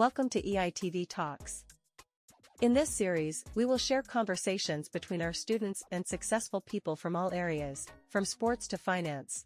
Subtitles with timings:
[0.00, 1.62] Welcome to EITV Talks.
[2.62, 7.34] In this series, we will share conversations between our students and successful people from all
[7.34, 9.44] areas, from sports to finance.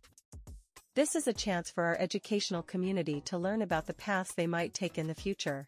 [0.95, 4.75] This is a chance for our educational community to learn about the paths they might
[4.75, 5.67] take in the future.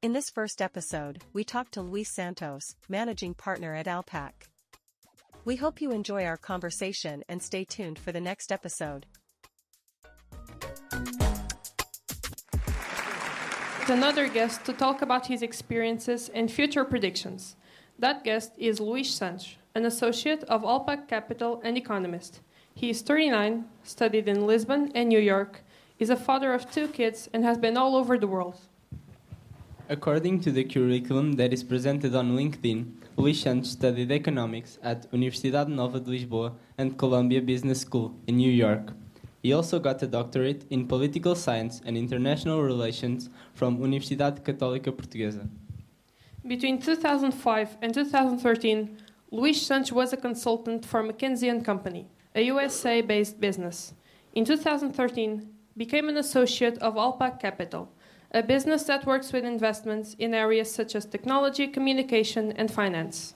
[0.00, 4.48] In this first episode, we talked to Luis Santos, managing partner at Alpac.
[5.44, 9.04] We hope you enjoy our conversation and stay tuned for the next episode.
[13.90, 17.56] Another guest to talk about his experiences and future predictions.
[17.98, 22.40] That guest is Luis Santos, an associate of Alpac Capital and economist.
[22.74, 25.62] He is 39, studied in Lisbon and New York,
[25.98, 28.58] is a father of two kids, and has been all over the world.
[29.88, 35.68] According to the curriculum that is presented on LinkedIn, Luis Santos studied economics at Universidade
[35.68, 38.92] Nova de Lisboa and Columbia Business School in New York.
[39.42, 45.48] He also got a doctorate in political science and international relations from Universidade Católica Portuguesa.
[46.46, 48.98] Between 2005 and 2013,
[49.32, 53.94] Luis Santos was a consultant for McKinsey & Company, a USA-based business.
[54.34, 57.88] In 2013, became an associate of Alpac Capital,
[58.30, 63.34] a business that works with investments in areas such as technology, communication, and finance.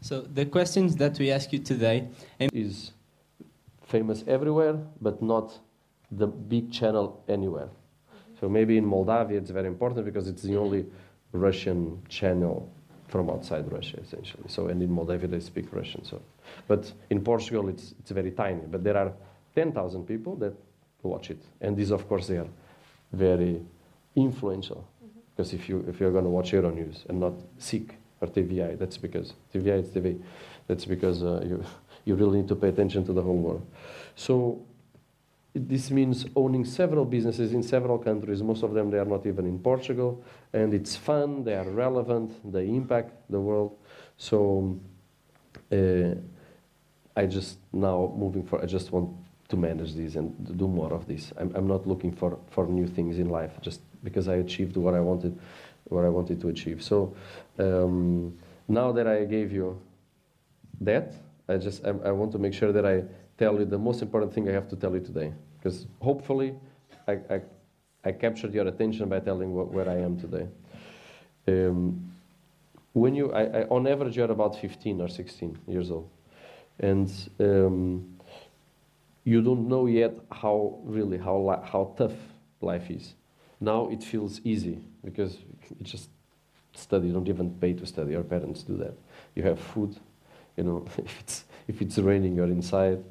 [0.00, 2.08] So the questions that we ask you today
[2.52, 2.92] is
[3.88, 5.58] famous everywhere, but not
[6.12, 7.68] the big channel anywhere.
[8.40, 10.86] So maybe in Moldavia it's very important because it's the only
[11.32, 12.70] Russian channel
[13.08, 14.44] from outside Russia, essentially.
[14.48, 16.04] So and in Moldavia they speak Russian.
[16.04, 16.20] So,
[16.68, 18.62] but in Portugal it's it's very tiny.
[18.70, 19.12] But there are
[19.54, 20.54] 10,000 people that
[21.02, 22.48] watch it, and these of course they are
[23.12, 23.62] very
[24.14, 24.86] influential.
[25.02, 25.20] Mm-hmm.
[25.34, 28.98] Because if you if you're going to watch Euronews and not SIC or TVI, that's
[28.98, 30.20] because TVI is TV.
[30.66, 31.64] That's because uh, you
[32.08, 33.66] you really need to pay attention to the whole world.
[34.16, 34.64] So
[35.54, 38.42] this means owning several businesses in several countries.
[38.42, 41.44] Most of them they are not even in Portugal, and it's fun.
[41.44, 42.30] They are relevant.
[42.52, 43.76] They impact the world.
[44.16, 44.80] So
[45.72, 46.14] uh,
[47.14, 48.62] I just now moving for.
[48.62, 49.10] I just want
[49.48, 51.32] to manage these and do more of this.
[51.36, 54.94] I'm, I'm not looking for, for new things in life just because I achieved what
[54.94, 55.38] I wanted,
[55.84, 56.82] what I wanted to achieve.
[56.82, 57.16] So
[57.58, 58.38] um,
[58.68, 59.80] now that I gave you
[60.82, 61.14] that,
[61.48, 63.04] I just I, I, want to make sure that I
[63.38, 66.54] tell you the most important thing I have to tell you today, because hopefully
[67.06, 67.40] I, I,
[68.04, 70.46] I captured your attention by telling what, where I am today.
[71.46, 72.12] Um,
[72.92, 76.10] when you, I, on average, you're about 15 or 16 years old,
[76.80, 77.10] and
[77.40, 78.18] um,
[79.24, 82.16] you don't know yet how really how how tough
[82.60, 83.14] life is.
[83.60, 85.38] Now it feels easy because
[85.78, 86.10] you just
[86.74, 87.08] study.
[87.08, 88.12] You don't even pay to study.
[88.12, 88.94] Your parents do that.
[89.34, 89.96] You have food
[90.58, 93.02] you know, if it's, if it's raining, you're inside.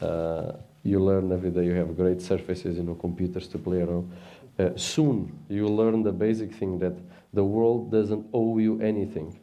[0.00, 0.52] Uh,
[0.84, 1.64] you learn every day.
[1.64, 4.12] You have great surfaces, you know, computers to play around.
[4.58, 6.94] Uh, soon, you learn the basic thing that
[7.32, 9.38] the world doesn't owe you anything.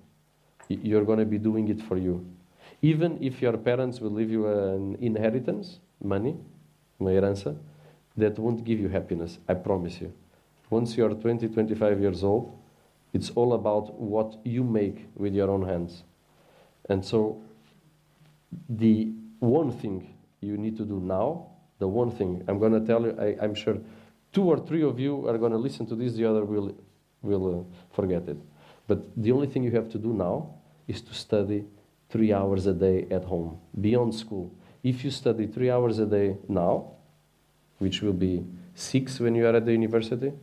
[0.67, 2.25] You're going to be doing it for you.
[2.81, 6.37] Even if your parents will leave you an inheritance, money,
[6.99, 7.57] uma herança,
[8.15, 10.13] that won't give you happiness, I promise you.
[10.69, 12.55] Once you're 20, 25 years old,
[13.11, 16.03] it's all about what you make with your own hands.
[16.89, 17.41] And so,
[18.67, 23.03] the one thing you need to do now, the one thing I'm going to tell
[23.03, 23.77] you, I, am sure
[24.33, 26.75] two or three of you are going to listen to this, the other will,
[27.21, 28.37] will uh, forget it.
[28.87, 30.55] But the only thing you have to do now
[30.87, 31.65] is to study
[32.09, 34.51] three hours a day at home, beyond school.
[34.83, 36.91] If you study three hours a day now,
[37.77, 40.33] which will be six when you are at the university,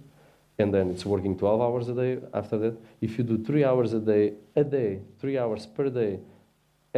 [0.58, 2.76] and then it's working 12 hours a day after that.
[3.00, 6.20] If you do three hours a day, a day, three hours per day,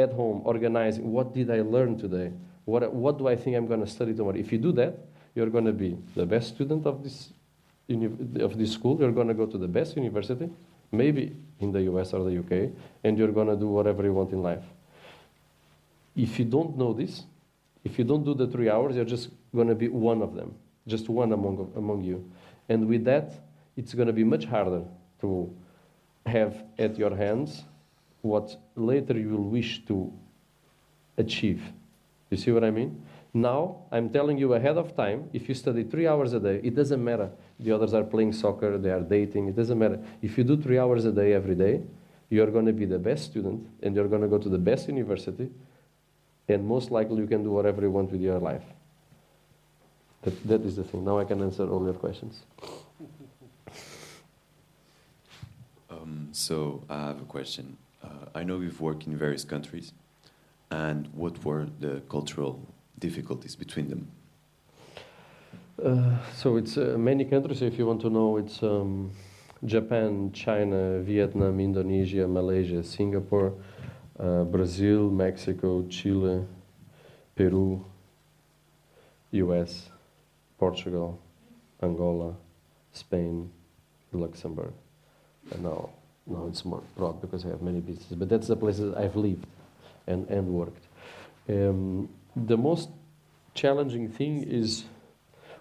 [0.01, 2.33] at home organizing what did I learn today?
[2.65, 4.37] What, what do I think I'm going to study tomorrow?
[4.37, 4.99] If you do that,
[5.35, 7.31] you're going to be the best student of this,
[8.41, 8.99] of this school.
[8.99, 10.51] You're going to go to the best university,
[10.93, 12.71] maybe in the US or the UK,
[13.05, 14.65] and you're going to do whatever you want in life.
[16.15, 17.25] If you don't know this,
[17.85, 20.55] if you don't do the three hours, you're just going to be one of them,
[20.87, 22.31] just one among, among you.
[22.69, 23.33] And with that,
[23.77, 24.83] it's going to be much harder
[25.21, 25.55] to
[26.27, 27.63] have at your hands
[28.29, 30.13] what later you will wish to
[31.17, 31.63] achieve.
[32.31, 33.03] You see what I mean?
[33.35, 36.75] Now, I'm telling you ahead of time, if you study three hours a day, it
[36.75, 37.31] doesn't matter.
[37.61, 40.01] The others are playing soccer, they are dating, it doesn't matter.
[40.23, 41.83] If you do three hours a day every day,
[42.31, 44.89] you're going to be the best student and you're going to go to the best
[44.89, 45.51] university,
[46.49, 48.65] and most likely you can do whatever you want with your life.
[50.23, 51.05] That, that is the thing.
[51.05, 52.43] Now I can answer all your questions.
[55.91, 57.79] Um, so I have a question.
[58.03, 59.93] Uh, I know you've worked in various countries,
[60.71, 62.61] and what were the cultural
[62.99, 64.11] difficulties between them?
[65.83, 67.63] Uh, so it's uh, many countries.
[67.63, 69.13] If you want to know, it's um,
[69.65, 73.55] Japan, China, Vietnam, Indonesia, Malaysia, Singapore,
[74.19, 76.45] uh, Brazil, Mexico, Chile,
[77.37, 77.85] Peru,
[79.31, 79.91] U.S.,
[80.59, 81.21] Portugal,
[81.83, 82.35] Angola,
[82.93, 83.51] Spain,
[84.13, 84.73] Luxembourg,
[85.53, 85.91] and now
[86.29, 88.17] now it's more broad because I have many businesses.
[88.17, 89.47] But that's the places I've lived
[90.07, 90.85] and and worked.
[91.49, 92.91] Um, the most
[93.55, 94.85] challenging thing is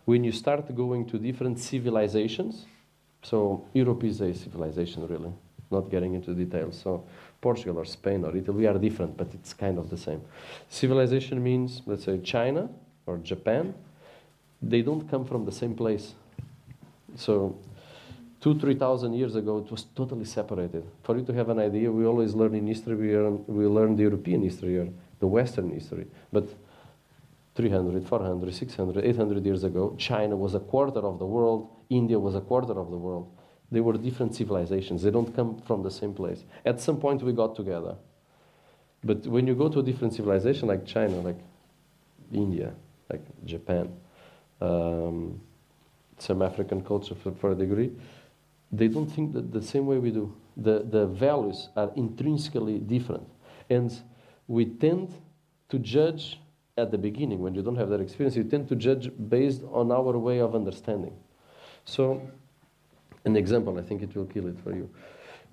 [0.06, 2.66] when you start going to different civilizations.
[3.24, 5.34] So Europe is a civilization, really.
[5.70, 6.80] Not getting into details.
[6.82, 7.04] So
[7.42, 10.22] Portugal or Spain or Italy, we are different, but it's kind of the same.
[10.70, 12.70] Civilization means, let's say, China
[13.06, 13.74] or Japan.
[14.62, 16.14] They don't come from the same place.
[17.16, 17.58] So
[18.40, 20.84] two, three thousand years ago, it was totally separated.
[21.04, 23.96] For you to have an idea, we always learn in history, we learn, we learn
[23.96, 24.90] the European history or
[25.20, 26.08] the Western history.
[26.32, 26.48] But
[27.56, 32.36] 300, 400, 600, 800 years ago, China was a quarter of the world, India was
[32.36, 33.32] a quarter of the world.
[33.72, 35.02] They were different civilizations.
[35.02, 36.46] They don't come from the same place.
[36.66, 37.96] At some point, we got together.
[39.04, 41.40] But when you go to a different civilization like China, like
[42.32, 42.74] India,
[43.10, 43.94] like Japan,
[44.62, 45.42] um,
[46.18, 47.92] some African culture for, for a degree,
[48.72, 50.36] they don't think that the same way we do.
[50.56, 53.28] The, the values are intrinsically different.
[53.70, 53.94] And
[54.48, 55.14] we tend
[55.70, 56.40] to judge
[56.78, 59.92] at the beginning, when you don't have that experience, you tend to judge based on
[59.92, 61.14] our way of understanding.
[61.86, 62.22] So,
[63.26, 64.90] an example, I think it will kill it for you.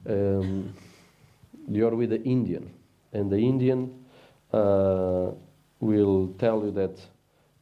[0.07, 0.75] Um,
[1.67, 2.71] you're with the Indian,
[3.13, 4.05] and the Indian
[4.53, 5.31] uh,
[5.81, 7.01] will tell you that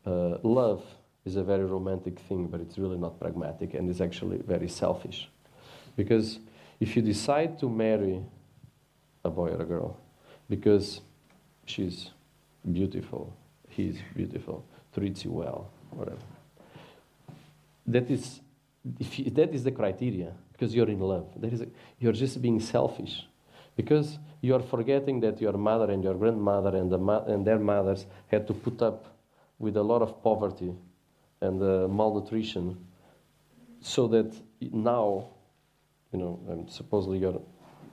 [0.04, 0.82] uh, love
[1.24, 5.30] is a very romantic thing, but it's really not pragmatic and is actually very selfish.
[5.96, 6.38] Because
[6.80, 8.22] if you decide to marry
[9.24, 9.96] a boy or a girl
[10.48, 11.00] because
[11.64, 12.10] she's
[12.70, 13.32] beautiful,
[13.68, 16.18] he's beautiful, treats you well, whatever.
[17.86, 18.40] That is,
[18.98, 21.28] if you, that is the criteria because you're in love.
[21.36, 21.66] That is, a,
[21.98, 23.26] you're just being selfish
[23.76, 28.06] because you are forgetting that your mother and your grandmother and, the and their mothers
[28.28, 29.16] had to put up
[29.58, 30.74] with a lot of poverty
[31.40, 32.76] and uh, malnutrition
[33.80, 35.28] so that now,
[36.12, 37.40] you know, supposedly you're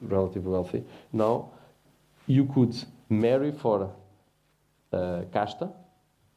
[0.01, 1.51] relatively wealthy, now
[2.27, 2.75] you could
[3.09, 3.91] marry for
[4.93, 5.71] uh, kasta,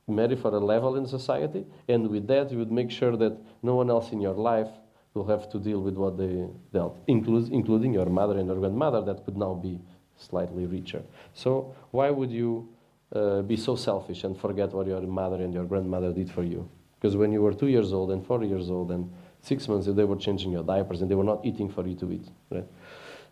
[0.08, 3.74] marry for a level in society, and with that you would make sure that no
[3.74, 4.68] one else in your life
[5.14, 9.24] will have to deal with what they dealt, including your mother and your grandmother that
[9.24, 9.78] could now be
[10.16, 11.02] slightly richer.
[11.34, 12.68] So why would you
[13.14, 16.68] uh, be so selfish and forget what your mother and your grandmother did for you?
[16.98, 20.04] Because when you were two years old and four years old and six months, they
[20.04, 22.26] were changing your diapers and they were not eating for you to eat.
[22.50, 22.66] Right?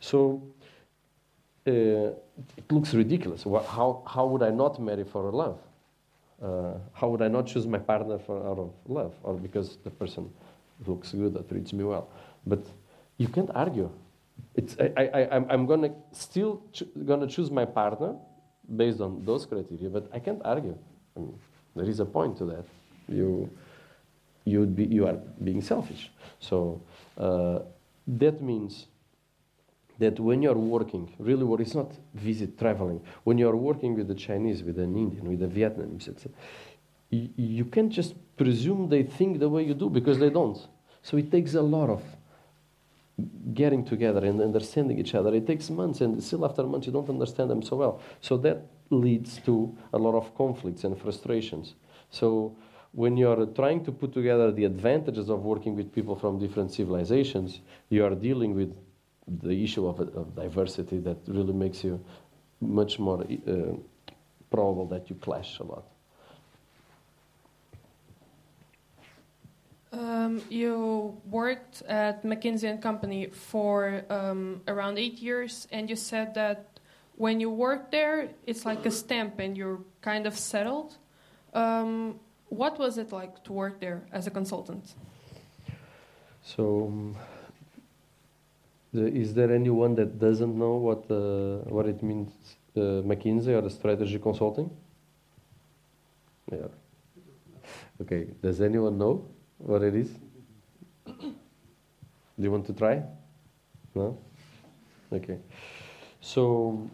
[0.00, 0.42] So
[1.66, 3.44] uh, it looks ridiculous.
[3.44, 5.58] How, how would I not marry for love?
[6.42, 9.90] Uh, how would I not choose my partner for out of love or because the
[9.90, 10.30] person
[10.86, 12.08] looks good or treats me well?
[12.46, 12.64] But
[13.18, 13.90] you can't argue.
[14.54, 18.16] It's, I, I, I'm, I'm gonna still ch- gonna choose my partner
[18.74, 20.76] based on those criteria, but I can't argue.
[21.14, 21.38] I mean,
[21.76, 22.64] there is a point to that.
[23.06, 23.50] You,
[24.44, 26.10] you'd be, you are being selfish.
[26.38, 26.82] So
[27.19, 27.60] uh,
[28.06, 28.87] that means
[29.98, 34.14] that when you're working, really what is not visit traveling, when you're working with the
[34.14, 36.32] Chinese, with an Indian, with a Vietnamese, etc.,
[37.10, 40.59] you, you can't just presume they think the way you do because they don't.
[41.02, 42.02] So it takes a lot of
[43.52, 45.35] getting together and understanding each other.
[45.35, 48.00] It takes months, and still after months, you don't understand them so well.
[48.20, 51.75] So that leads to a lot of conflicts and frustrations.
[52.11, 52.56] So
[52.92, 57.61] when you're trying to put together the advantages of working with people from different civilizations,
[57.88, 58.75] you are dealing with
[59.26, 62.04] the issue of, of diversity that really makes you
[62.61, 63.76] much more uh,
[64.50, 65.85] probable that you clash a lot.
[69.92, 76.35] Um, you worked at McKinsey and Company for um, around eight years, and you said
[76.35, 76.78] that
[77.16, 80.97] when you work there, it's like a stamp, and you're kind of settled.
[81.54, 82.20] Um,
[82.50, 84.95] what was it like to work there as a consultant?
[86.42, 87.16] So, um,
[88.92, 92.33] the, is there anyone that doesn't know what uh, what it means,
[92.76, 94.69] uh, McKinsey or the strategy consulting?
[96.50, 96.66] Yeah.
[98.02, 98.26] Okay.
[98.42, 99.25] Does anyone know
[99.59, 100.11] what it is?
[101.07, 103.02] Do you want to try?
[103.95, 104.19] No.
[105.12, 105.38] Okay.
[106.21, 106.88] So,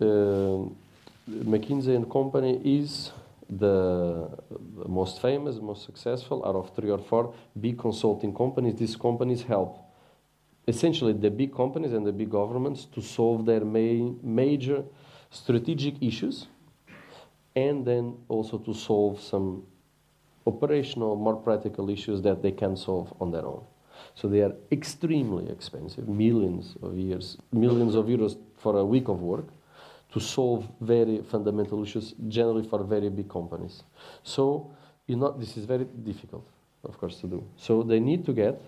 [0.00, 0.68] uh,
[1.28, 3.12] McKinsey and Company is
[3.50, 4.28] the
[4.86, 8.76] most famous, most successful out of three or four big consulting companies.
[8.76, 9.78] These companies help
[10.68, 14.84] essentially the big companies and the big governments to solve their main, major
[15.30, 16.46] strategic issues
[17.56, 19.64] and then also to solve some
[20.46, 23.64] operational, more practical issues that they can solve on their own.
[24.14, 29.20] So they are extremely expensive, millions of years, millions of euros for a week of
[29.20, 29.46] work
[30.12, 33.84] to solve very fundamental issues, generally for very big companies.
[34.22, 34.72] So
[35.10, 36.46] you know, this is very difficult,
[36.84, 37.44] of course, to do.
[37.56, 38.62] So they need to get,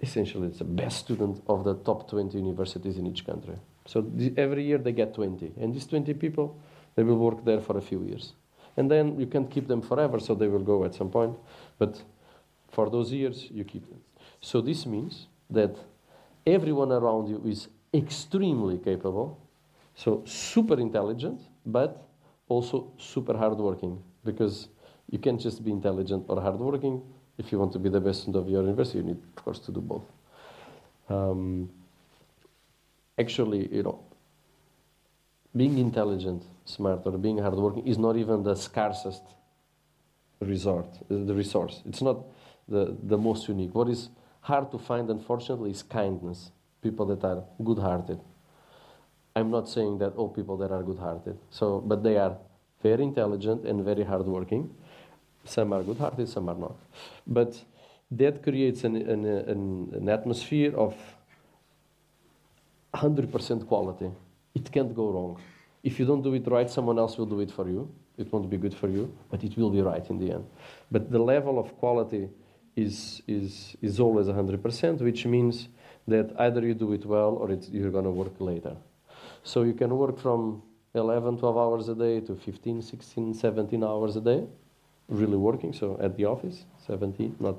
[0.00, 3.56] essentially, it's the best student of the top 20 universities in each country.
[3.84, 6.58] So every year they get 20, and these 20 people,
[6.94, 8.32] they will work there for a few years.
[8.78, 11.36] And then you can't keep them forever, so they will go at some point.
[11.78, 12.02] But
[12.70, 14.00] for those years, you keep them.
[14.40, 15.76] So this means that
[16.46, 19.38] everyone around you is extremely capable,
[19.94, 22.08] so super intelligent, but
[22.48, 24.68] also super hardworking, because
[25.10, 27.02] you can't just be intelligent or hardworking.
[27.38, 29.58] If you want to be the best student of your university, you need, of course,
[29.60, 30.04] to do both.
[31.08, 31.70] Um,
[33.18, 34.00] actually, you know,
[35.56, 39.22] being intelligent, smart, or being hardworking is not even the scarcest
[40.40, 41.82] resort, the resource.
[41.86, 42.24] It's not
[42.68, 43.74] the, the most unique.
[43.74, 44.10] What is
[44.40, 46.50] hard to find, unfortunately, is kindness.
[46.82, 48.20] People that are good hearted.
[49.36, 52.36] I'm not saying that all people that are good hearted, so, but they are
[52.82, 54.72] very intelligent and very hardworking.
[55.44, 56.76] Some are good hearted, some are not.
[57.26, 57.60] But
[58.10, 60.94] that creates an, an, an, an atmosphere of
[62.94, 64.10] 100% quality.
[64.54, 65.40] It can't go wrong.
[65.82, 67.92] If you don't do it right, someone else will do it for you.
[68.16, 70.46] It won't be good for you, but it will be right in the end.
[70.90, 72.28] But the level of quality
[72.76, 75.68] is, is, is always 100%, which means
[76.06, 78.76] that either you do it well or you're going to work later.
[79.44, 80.62] So you can work from
[80.94, 84.44] 11, 12 hours a day to 15, 16, 17 hours a day,
[85.08, 87.56] really working, so at the office, 17, not,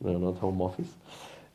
[0.00, 0.88] no, not home office.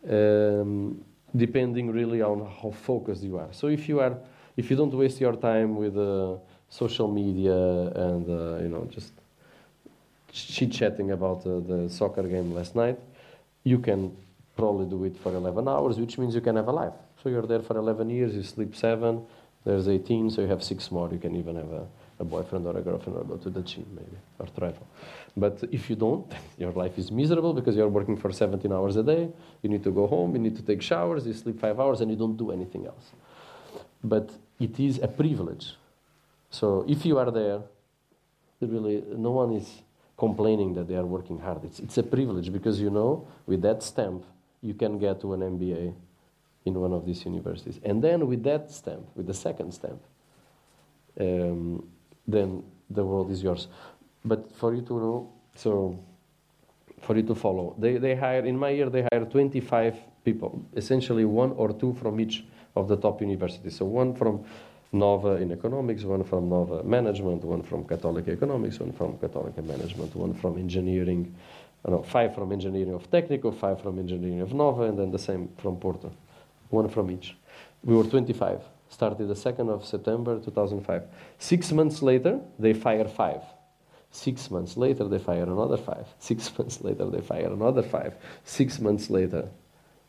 [0.10, 1.04] Um,
[1.36, 3.50] depending really on how focused you are.
[3.52, 4.18] So if you are,
[4.56, 6.38] if you don't waste your time with uh,
[6.70, 9.12] social media and uh, you know just
[10.32, 12.98] chit chatting about uh, the soccer game last night,
[13.64, 14.16] you can
[14.56, 16.94] probably do it for 11 hours, which means you can have a life.
[17.22, 19.26] So you're there for 11 years, you sleep seven,
[19.68, 21.10] there's 18, so you have six more.
[21.12, 21.86] You can even have a,
[22.20, 24.88] a boyfriend or a girlfriend or go to the gym maybe or travel.
[25.36, 29.04] But if you don't, your life is miserable because you're working for 17 hours a
[29.04, 29.28] day.
[29.62, 32.10] You need to go home, you need to take showers, you sleep five hours, and
[32.10, 33.12] you don't do anything else.
[34.02, 35.76] But it is a privilege.
[36.50, 37.60] So if you are there,
[38.62, 39.82] really, no one is
[40.18, 41.66] complaining that they are working hard.
[41.66, 44.24] It's, it's a privilege because you know, with that stamp,
[44.62, 45.94] you can get to an MBA
[46.68, 47.80] in one of these universities.
[47.84, 50.02] And then with that stamp, with the second stamp,
[51.20, 51.88] um,
[52.28, 53.68] then the world is yours.
[54.24, 56.00] But for you to know, so
[57.02, 61.26] for you to follow, they, they hire, in my year, they hire 25 people, essentially
[61.26, 62.46] one or two from each
[62.76, 63.78] of the top universities.
[63.78, 64.44] So one from
[64.92, 70.16] Nova in economics, one from Nova management, one from Catholic economics, one from Catholic management,
[70.16, 71.36] one from engineering,
[72.06, 75.78] five from engineering of technical, five from engineering of Nova, and then the same from
[75.78, 76.12] Porto,
[76.70, 77.36] one from each.
[77.84, 81.04] We were 25, started the 2nd of September 2005.
[81.40, 83.42] Six months later, they fire five.
[84.12, 86.08] Six months later, they fire another five.
[86.20, 88.16] Six months later, they fire another five.
[88.44, 89.50] Six months later,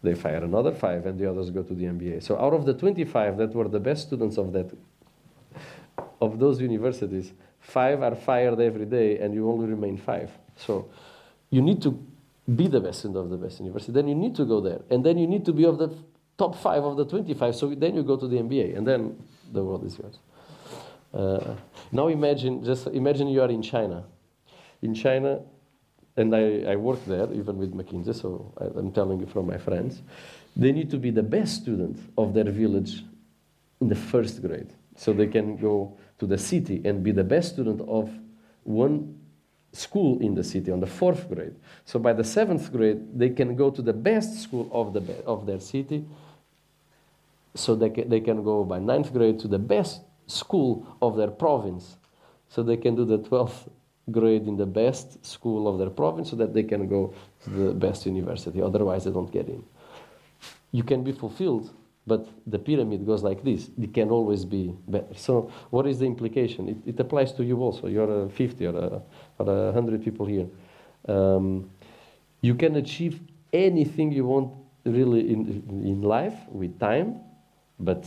[0.03, 2.23] they fire another five, and the others go to the MBA.
[2.23, 4.71] So out of the 25 that were the best students of that
[6.21, 10.31] of those universities, five are fired every day, and you only remain five.
[10.57, 10.89] So
[11.51, 11.91] you need to
[12.55, 13.93] be the best student of the best university.
[13.93, 15.89] Then you need to go there, and then you need to be of the
[16.39, 17.55] top five of the 25.
[17.55, 20.19] So then you go to the MBA, and then the world is yours.
[21.13, 21.55] Uh,
[21.93, 24.05] now imagine, just imagine you are in China.
[24.81, 25.41] In China,
[26.17, 29.59] and I, I work there even with McKinsey, so I, I'm telling you from my
[29.59, 30.03] friends,
[30.57, 33.03] they need to be the best student of their village
[33.81, 34.73] in the first grade.
[34.97, 38.11] So they can go to the city and be the best student of
[38.65, 39.19] one
[39.73, 41.55] school in the city on the fourth grade.
[41.85, 45.47] So by the seventh grade, they can go to the best school of, the, of
[45.47, 46.05] their city.
[47.55, 51.31] So they can, they can go by ninth grade to the best school of their
[51.31, 51.97] province.
[52.49, 53.69] So they can do the 12th
[54.11, 57.13] grade in the best school of their province so that they can go
[57.45, 58.63] to the best university.
[58.63, 59.63] Otherwise, they don't get in.
[60.73, 61.71] You can be fulfilled,
[62.07, 63.71] but the pyramid goes like this.
[63.81, 65.15] It can always be better.
[65.15, 66.69] So, what is the implication?
[66.69, 67.87] It, it applies to you also.
[67.87, 69.03] You're a 50 or a,
[69.39, 70.47] or a 100 people here.
[71.07, 71.71] Um,
[72.41, 73.21] you can achieve
[73.53, 74.53] anything you want
[74.85, 77.21] really in, in life with time,
[77.79, 78.05] but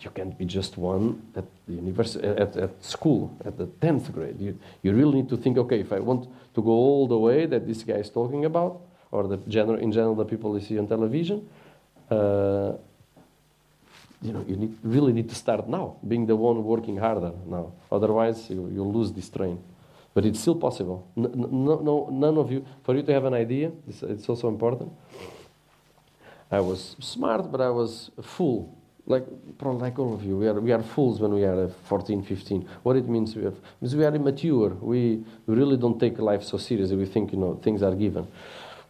[0.00, 4.40] you can't be just one at the university, at, at school, at the 10th grade.
[4.40, 7.46] You, you really need to think, okay, if I want to go all the way
[7.46, 10.78] that this guy is talking about, or the general, in general the people you see
[10.78, 11.48] on television,
[12.10, 12.72] uh,
[14.22, 17.72] you know, you need, really need to start now, being the one working harder now.
[17.90, 19.62] Otherwise, you, you'll lose this train.
[20.14, 21.08] But it's still possible.
[21.16, 24.48] N- no, no, none of you, for you to have an idea, it's, it's also
[24.48, 24.92] important.
[26.52, 28.76] I was smart, but I was a fool.
[29.06, 29.26] Like,
[29.58, 32.22] probably like all of you, we are, we are fools when we are uh, 14,
[32.22, 32.68] 15.
[32.84, 34.68] What it means, we, have, means we are immature.
[34.68, 36.96] We, we really don't take life so seriously.
[36.96, 38.28] We think, you know, things are given.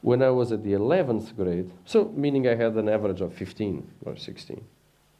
[0.03, 3.89] When I was at the 11th grade, so meaning I had an average of 15
[4.05, 4.63] or 16,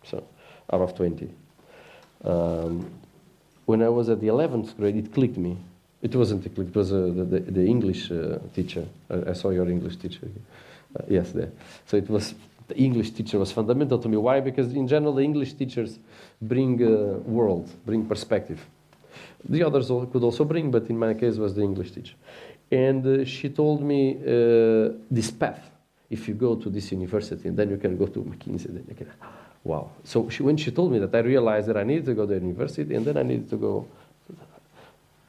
[0.05, 0.25] so
[0.71, 1.31] out of 20.
[2.25, 2.91] Um,
[3.65, 5.57] when I was at the 11th grade, it clicked me.
[6.03, 8.85] It wasn't a click, it was uh, the, the, English uh, teacher.
[9.09, 10.29] I, I, saw your English teacher.
[10.99, 11.35] Uh, yes.
[11.87, 12.35] So it was,
[12.69, 14.17] the English teacher was fundamental to me.
[14.17, 14.41] Why?
[14.41, 15.99] Because in general, the English teachers
[16.41, 18.61] bring uh, world, bring perspective.
[19.49, 22.15] The others could also bring, but in my case, was the English teacher.
[22.71, 25.71] And uh, she told me uh, this path.
[26.09, 28.95] If you go to this university, and then you can go to McKinsey, then you
[28.95, 29.09] can.
[29.65, 29.91] Wow.
[30.05, 32.35] So she, when she told me that, I realized that I needed to go to
[32.35, 33.89] university, and then I needed to go,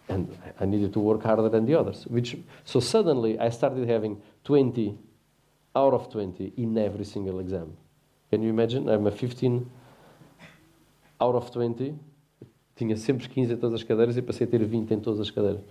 [0.10, 0.28] and
[0.60, 2.06] I needed to work harder than the others.
[2.08, 4.98] Which so suddenly I started having 20
[5.76, 7.76] out of 20 in every single exam.
[8.30, 8.90] Can you imagine?
[8.90, 9.70] I'm a 15
[11.22, 11.96] out of 20.
[12.76, 15.30] Tinha sempre 15 em todas as cadeiras e passei a ter 20 em todas as
[15.30, 15.62] cadeiras.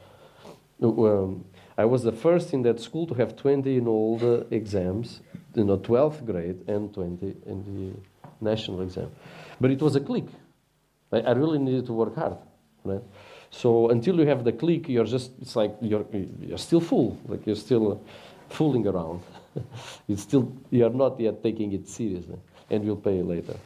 [0.80, 1.44] Um,
[1.76, 5.20] I was the first in that school to have 20 in all the exams,
[5.54, 7.92] you know, 12th grade and 20 in the
[8.40, 9.10] national exam.
[9.60, 10.26] But it was a click.
[11.12, 12.36] I, I really needed to work hard,
[12.84, 13.02] right?
[13.50, 16.06] So until you have the click, you're just, it's like you're,
[16.40, 18.02] you're still full, like you're still
[18.48, 19.20] fooling around.
[20.08, 22.38] it's still, you're not yet taking it seriously,
[22.70, 23.56] and you'll pay later.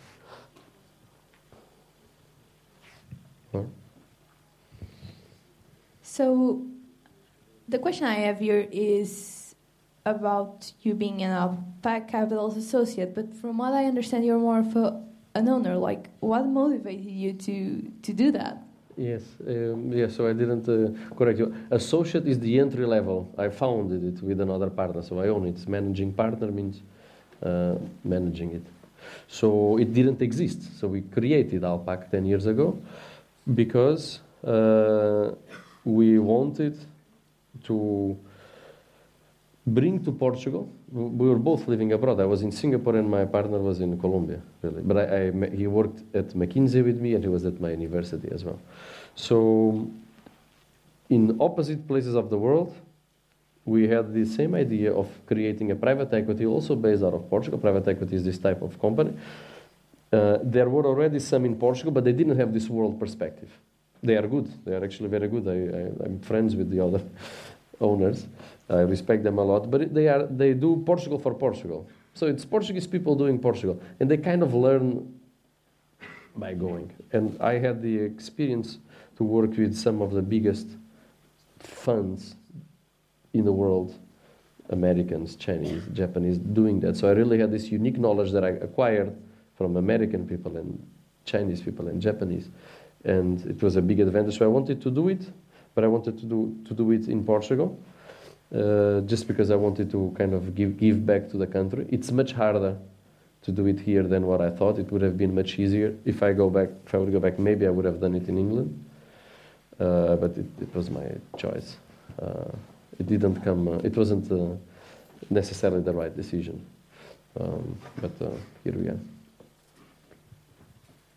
[6.16, 6.64] So
[7.68, 9.54] the question I have here is
[10.06, 14.74] about you being an Alpac Capital's associate, but from what I understand, you're more of
[14.76, 15.76] a, an owner.
[15.76, 18.65] Like, what motivated you to, to do that?
[18.96, 20.16] Yes, um, yes.
[20.16, 21.54] So I didn't uh, correct you.
[21.70, 23.30] Associate is the entry level.
[23.36, 25.68] I founded it with another partner, so I own it.
[25.68, 26.80] Managing partner means
[27.42, 28.62] uh, managing it.
[29.28, 30.78] So it didn't exist.
[30.80, 32.78] So we created Alpac ten years ago
[33.54, 35.32] because uh,
[35.84, 36.78] we wanted
[37.64, 38.16] to
[39.66, 40.70] bring to Portugal.
[40.90, 42.20] We were both living abroad.
[42.20, 44.82] I was in Singapore and my partner was in Colombia, really.
[44.82, 48.28] But I, I, he worked at McKinsey with me and he was at my university
[48.32, 48.60] as well.
[49.16, 49.90] So,
[51.08, 52.76] in opposite places of the world,
[53.64, 57.58] we had the same idea of creating a private equity also based out of Portugal.
[57.58, 59.12] Private equity is this type of company.
[60.12, 63.48] Uh, there were already some in Portugal, but they didn't have this world perspective.
[64.02, 64.48] They are good.
[64.64, 65.48] They are actually very good.
[65.48, 67.02] I, I'm friends with the other
[67.80, 68.26] owners.
[68.68, 71.88] I respect them a lot, but they are they do Portugal for Portugal.
[72.14, 75.12] So it's Portuguese people doing Portugal, and they kind of learn
[76.36, 76.92] by going.
[77.12, 78.78] And I had the experience
[79.16, 80.68] to work with some of the biggest
[81.58, 82.36] funds
[83.32, 83.94] in the world,
[84.70, 86.96] Americans, Chinese, Japanese, doing that.
[86.96, 89.16] So I really had this unique knowledge that I acquired
[89.56, 90.86] from American people and
[91.24, 92.48] Chinese people and Japanese,
[93.04, 94.38] and it was a big advantage.
[94.38, 95.22] So I wanted to do it,
[95.74, 97.78] but I wanted to do to do it in Portugal
[98.54, 101.86] uh, just because I wanted to kind of give, give back to the country.
[101.90, 102.76] It's much harder
[103.42, 104.78] to do it here than what I thought.
[104.78, 106.68] It would have been much easier if I go back.
[106.86, 108.84] If I would go back, maybe I would have done it in England.
[109.78, 111.76] Uh, but it, it, was my choice.
[112.20, 112.50] Uh,
[112.98, 113.68] it didn't come.
[113.68, 114.56] Uh, it wasn't uh,
[115.28, 116.64] necessarily the right decision.
[117.38, 118.30] Um, but uh,
[118.64, 118.98] here we are.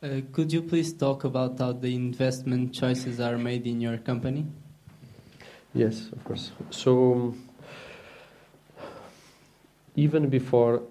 [0.02, 4.46] Uh, could you please talk about how the investment choices are made in your company?
[5.74, 6.52] Yes, of course.
[6.70, 7.36] So
[9.96, 10.84] even before,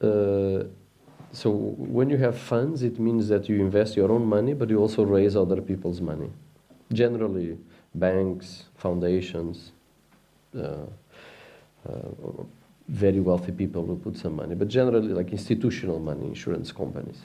[0.00, 0.64] uh,
[1.32, 4.78] so when you have funds, it means that you invest your own money, but you
[4.78, 6.30] also raise other people's money.
[6.92, 7.58] Generally,
[7.94, 9.72] banks, foundations,
[10.56, 10.86] uh,
[11.88, 12.44] uh,
[12.88, 17.20] very wealthy people will put some money, but generally, like institutional money, insurance companies.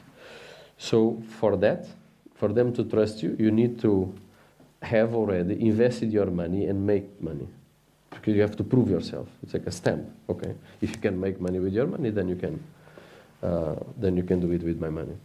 [0.77, 1.87] So for that,
[2.35, 4.13] for them to trust you, you need to
[4.81, 7.47] have already invested your money and make money.
[8.09, 9.27] Because you have to prove yourself.
[9.43, 10.09] It's like a stamp.
[10.29, 12.63] Okay, if you can make money with your money, then you can,
[13.43, 15.15] uh, then you can do it with my money.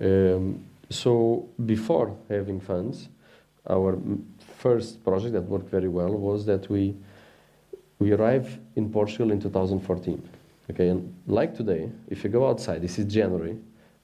[0.00, 3.08] Um, so before having funds,
[3.68, 3.98] our
[4.58, 6.94] first project that worked very well was that we
[7.98, 10.22] we arrived in Portugal in 2014.
[10.70, 13.56] Okay, and like today, if you go outside, this is January.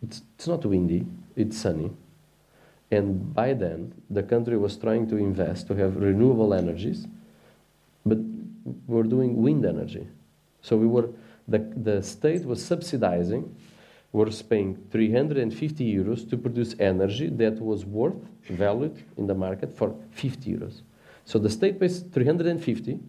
[0.03, 1.07] It's, it's not windy.
[1.37, 1.91] It's sunny
[2.95, 7.07] and by then, the country was trying to invest to have renewable energies,
[8.07, 8.19] but
[8.87, 10.07] we're doing wind energy.
[10.63, 11.09] So we were,
[11.49, 13.55] the, the state was subsidizing
[14.15, 18.15] was paying 350 euros to produce energy that was worth,
[18.49, 20.83] valued in the market for 50 euros.
[21.25, 23.01] So the state pays 350,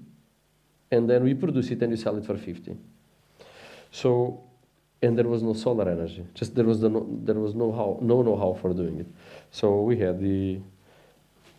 [0.92, 2.76] and then we produce it and we sell it for 50.
[3.92, 4.42] So,
[5.02, 6.26] and there was no solar energy.
[6.34, 9.08] Just there was the no, there was no how no know-how for doing it.
[9.52, 10.60] So we had the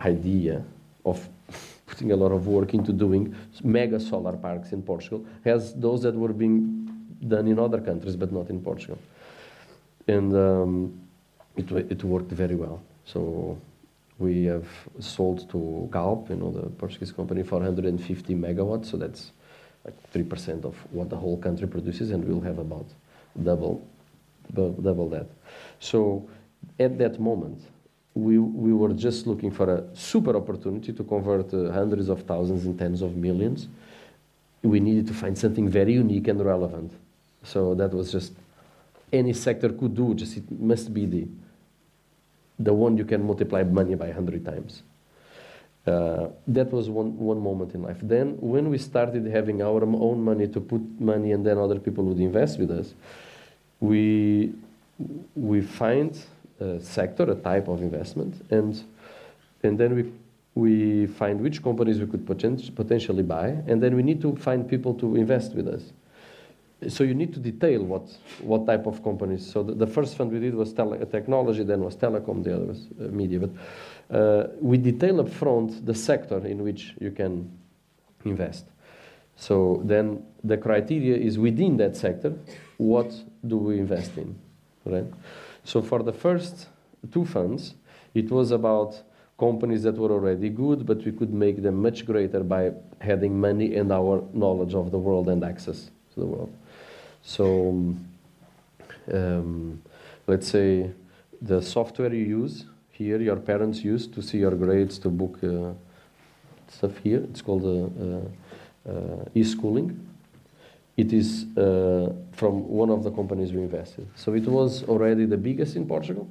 [0.01, 0.65] idea
[1.05, 1.29] of
[1.87, 6.17] putting a lot of work into doing mega solar parks in Portugal, as those that
[6.17, 6.91] were being
[7.29, 8.99] done in other countries, but not in Portugal.
[10.09, 11.01] And um,
[11.57, 12.83] it, it worked very well.
[13.05, 13.59] So
[14.19, 14.67] we have
[15.01, 18.87] sold to Galp, you know, the Portuguese company, 450 megawatts.
[18.87, 19.33] So that's
[19.85, 22.87] like 3% of what the whole country produces, and we'll have about
[23.43, 23.87] double,
[24.53, 25.27] double that.
[25.81, 26.29] So
[26.79, 27.61] at that moment,
[28.15, 32.65] we, we were just looking for a super opportunity to convert uh, hundreds of thousands
[32.65, 33.69] and tens of millions.
[34.63, 36.93] We needed to find something very unique and relevant.
[37.45, 38.33] So that was just
[39.13, 41.27] any sector could do, just it must be the,
[42.59, 44.83] the one you can multiply money by 100 times.
[45.87, 47.99] Uh, that was one, one moment in life.
[48.03, 52.05] Then, when we started having our own money to put money and then other people
[52.05, 52.95] would invest with us,
[53.79, 54.53] we,
[55.37, 56.19] we find
[56.59, 58.83] a sector, a type of investment, and,
[59.63, 60.13] and then we,
[60.57, 64.69] we find which companies we could poten- potentially buy, and then we need to find
[64.69, 65.93] people to invest with us
[66.89, 68.09] so you need to detail what,
[68.43, 69.51] what type of companies.
[69.51, 72.67] So the, the first fund we did was tele- technology, then was telecom, the other
[72.67, 73.41] was uh, media.
[73.41, 77.51] But uh, we detail up front the sector in which you can
[78.25, 78.67] invest.
[79.37, 82.35] So then the criteria is within that sector,
[82.77, 83.13] what
[83.47, 84.39] do we invest in,
[84.85, 85.07] right?
[85.65, 86.69] So for the first
[87.11, 87.75] two funds,
[88.15, 89.03] it was about
[89.39, 93.77] companies that were already good, but we could make them much greater by having money
[93.77, 96.53] and our knowledge of the world and access to the world.
[97.27, 97.97] So
[99.13, 99.83] um,
[100.29, 100.93] let's say
[101.43, 105.73] the software you use here, your parents use to see your grades, to book uh,
[106.69, 107.27] stuff here.
[107.29, 110.09] It's called uh, uh, e-schooling.
[110.97, 114.07] It is uh, from one of the companies we invested.
[114.15, 116.29] So it was already the biggest in Portugal,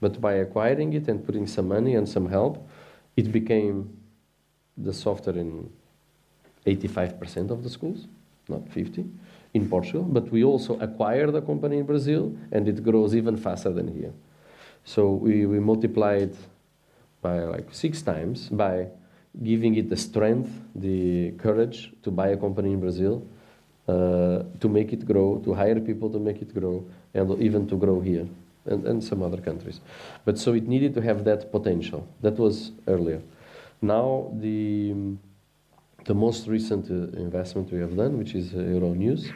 [0.00, 2.64] but by acquiring it and putting some money and some help,
[3.16, 3.92] it became
[4.76, 5.68] the software in
[6.64, 8.06] 85% of the schools,
[8.48, 9.04] not 50
[9.54, 13.70] in Portugal, but we also acquired a company in Brazil, and it grows even faster
[13.70, 14.12] than here.
[14.84, 16.34] So we, we multiplied
[17.22, 18.88] by like six times by
[19.42, 23.26] giving it the strength, the courage to buy a company in Brazil,
[23.88, 26.84] uh, to make it grow, to hire people to make it grow,
[27.14, 28.26] and even to grow here
[28.66, 29.80] and, and some other countries.
[30.24, 32.06] But so it needed to have that potential.
[32.20, 33.22] That was earlier.
[33.80, 34.94] Now the
[36.08, 39.30] the most recent uh, investment we have done, which is uh, Euronews,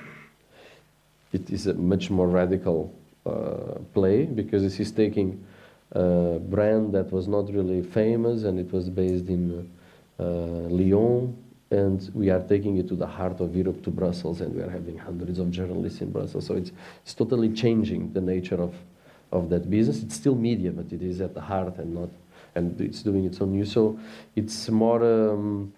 [1.31, 2.91] it is a much more radical
[3.27, 5.45] uh, play because this is taking
[5.93, 9.71] a brand that was not really famous and it was based in
[10.19, 11.37] Lyon
[11.71, 14.71] and we are taking it to the heart of Europe, to Brussels, and we are
[14.71, 16.47] having hundreds of journalists in Brussels.
[16.47, 16.71] So it's,
[17.03, 18.75] it's totally changing the nature of,
[19.31, 20.03] of that business.
[20.03, 22.11] It's still media, but it is at the heart and not,
[22.55, 23.73] and it's doing its own news.
[23.73, 23.99] So
[24.37, 25.73] it's more um,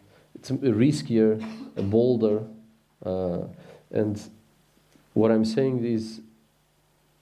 [0.50, 1.42] riskier,
[1.76, 2.42] bolder,
[3.04, 3.42] uh,
[3.90, 4.20] and
[5.12, 6.20] what I'm saying is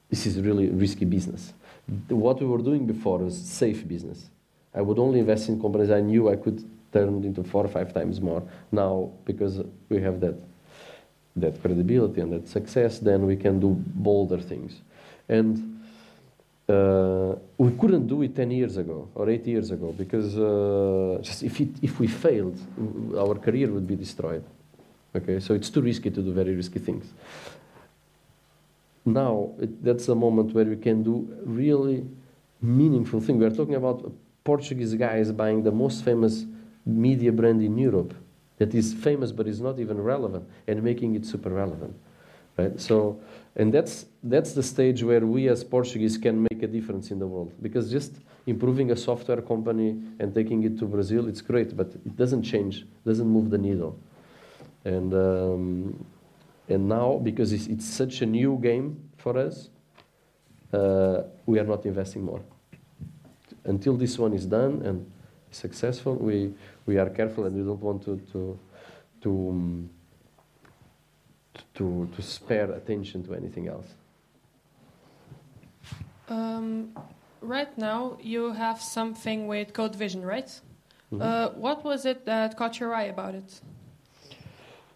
[0.08, 1.52] this is really risky business.
[2.08, 4.30] What we were doing before was safe business.
[4.74, 7.92] I would only invest in companies I knew I could turn into four or five
[7.92, 8.42] times more.
[8.70, 10.36] Now, because we have that
[11.36, 14.80] that credibility and that success, then we can do bolder things.
[15.28, 15.71] And
[16.72, 21.42] uh, we couldn't do it 10 years ago or 8 years ago because uh, just
[21.42, 22.58] if, it, if we failed,
[23.16, 24.44] our career would be destroyed.
[25.14, 27.04] Okay, so it's too risky to do very risky things.
[29.04, 32.06] Now, it, that's a moment where we can do really
[32.60, 33.38] meaningful things.
[33.38, 34.10] We are talking about
[34.44, 36.44] Portuguese guys buying the most famous
[36.86, 38.14] media brand in Europe
[38.58, 41.94] that is famous but is not even relevant and making it super relevant.
[42.56, 42.80] Right?
[42.80, 43.20] So,
[43.56, 47.26] and that's, that's the stage where we as Portuguese can make a difference in the
[47.26, 47.52] world.
[47.60, 48.12] Because just
[48.46, 52.86] improving a software company and taking it to Brazil, it's great, but it doesn't change,
[53.04, 53.98] doesn't move the needle.
[54.84, 56.06] And, um,
[56.68, 59.68] and now, because it's, it's, such a new game for us,
[60.72, 62.40] uh, we are not investing more.
[63.64, 65.10] Until this one is done and
[65.50, 66.52] successful, we,
[66.86, 68.58] we are careful and we don't want to, to,
[69.20, 69.90] to um,
[71.74, 73.86] to, to spare attention to anything else?
[76.28, 76.92] Um,
[77.40, 80.62] right now, you have something with Code Vision, right?
[81.10, 81.54] Mm -hmm.
[81.54, 83.62] uh, what was it that caught your eye about it?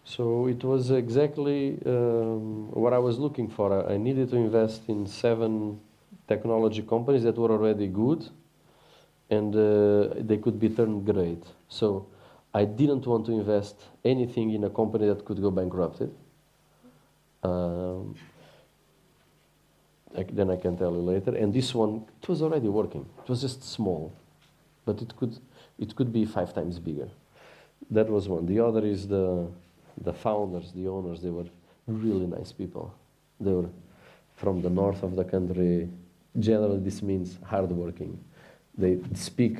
[0.03, 3.91] So it was exactly um, what I was looking for.
[3.91, 5.79] I needed to invest in seven
[6.27, 8.29] technology companies that were already good
[9.29, 11.43] and uh, they could be turned great.
[11.67, 12.07] So
[12.53, 16.11] I didn't want to invest anything in a company that could go bankrupted.
[17.43, 18.15] Um,
[20.17, 21.35] I, then I can tell you later.
[21.35, 23.05] And this one, it was already working.
[23.23, 24.11] It was just small,
[24.85, 25.37] but it could,
[25.79, 27.09] it could be five times bigger.
[27.91, 28.45] That was one.
[28.45, 29.47] The other is the,
[30.01, 31.21] the founders, the owners.
[31.21, 31.45] They were
[31.85, 32.93] really nice people.
[33.39, 33.69] They were
[34.35, 35.89] from the north of the country.
[36.39, 38.19] Generally, this means hardworking.
[38.77, 39.59] They speak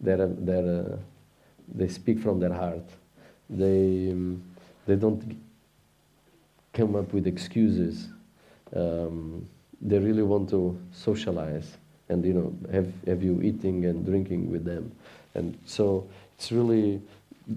[0.00, 0.96] their, their, uh,
[1.74, 2.88] they speak from their heart.
[3.50, 4.42] They, um,
[4.86, 5.36] they don't
[6.78, 8.08] come up with excuses.
[8.74, 9.48] Um,
[9.80, 11.76] they really want to socialize
[12.08, 14.92] and you know have, have you eating and drinking with them.
[15.34, 17.02] And so it's really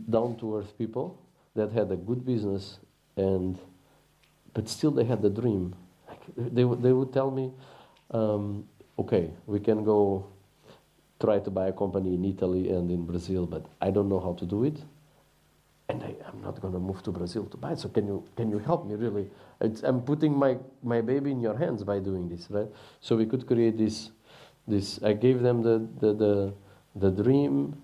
[0.10, 1.18] down to earth people
[1.56, 2.80] that had a good business
[3.16, 3.60] and
[4.54, 5.76] but still they had the dream.
[6.38, 7.52] They, they would tell me,
[8.12, 8.68] um,
[9.00, 10.26] okay, we can go
[11.20, 14.34] try to buy a company in Italy and in Brazil, but I don't know how
[14.34, 14.78] to do it.
[15.92, 17.80] And I, am not going to move to Brazil to buy it.
[17.80, 19.30] So can you, can you help me really?
[19.60, 22.70] It's, I'm putting my, my baby in your hands by doing this, right?
[23.02, 24.12] So we could create this,
[24.66, 26.54] this I gave them the, the, the,
[26.96, 27.76] the dream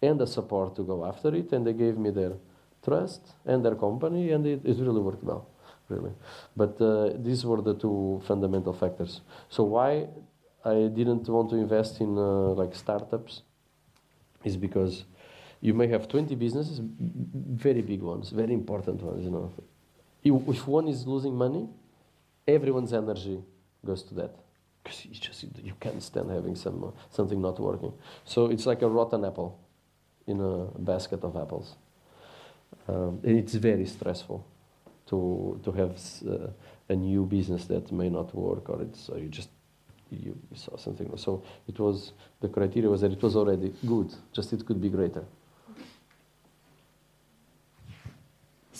[0.00, 2.32] and the support to go after it, and they gave me their
[2.82, 5.46] trust and their company, and it, it really worked well,
[5.90, 6.12] really.
[6.56, 9.20] But uh, these were the two fundamental factors.
[9.50, 10.08] So why
[10.64, 13.42] I didn't want to invest in uh, like startups
[14.42, 15.04] is because
[15.62, 19.52] you may have 20 businesses, very big ones, very important ones, you know.
[20.24, 21.68] If one is losing money,
[22.46, 23.40] everyone's energy
[23.86, 24.34] goes to that.
[24.82, 27.92] Because you just you can't stand having some something not working.
[28.24, 29.56] So it's like a rotten apple
[30.26, 31.76] in a basket of apples.
[32.88, 34.44] Um, it's very stressful
[35.06, 36.48] to to have uh,
[36.88, 39.50] a new business that may not work, or it's you just
[40.10, 41.16] you saw something.
[41.16, 44.88] So it was the criteria was that it was already good, just it could be
[44.88, 45.24] greater.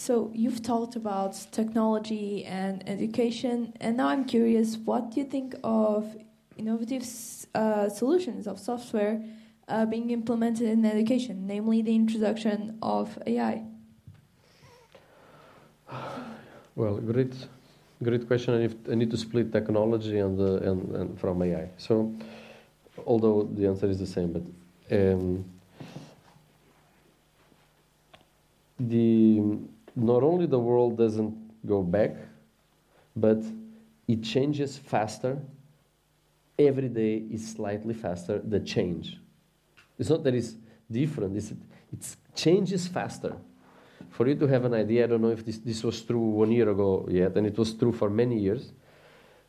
[0.06, 5.54] So you've talked about technology and education, and now I'm curious, what do you think
[5.62, 6.16] of
[6.56, 7.04] innovative
[7.54, 9.22] uh, solutions of software
[9.68, 13.62] uh, being implemented in education, namely the introduction of AI?
[16.74, 17.34] Well, great
[18.02, 18.76] Great question.
[18.90, 21.68] I need to split technology and, and, and from AI.
[21.76, 22.12] So,
[23.06, 24.42] although the answer is the same, but
[24.90, 25.44] um,
[28.88, 29.31] the
[29.94, 31.34] not only the world doesn't
[31.66, 32.16] go back,
[33.14, 33.42] but
[34.08, 35.38] it changes faster.
[36.58, 38.38] Every day is slightly faster.
[38.38, 39.18] The change.
[39.98, 40.54] It's not that it's
[40.90, 41.36] different.
[41.36, 43.36] It's, it changes faster
[44.12, 46.52] for you to have an idea, I don't know if this, this was true one
[46.52, 48.72] year ago yet, and it was true for many years.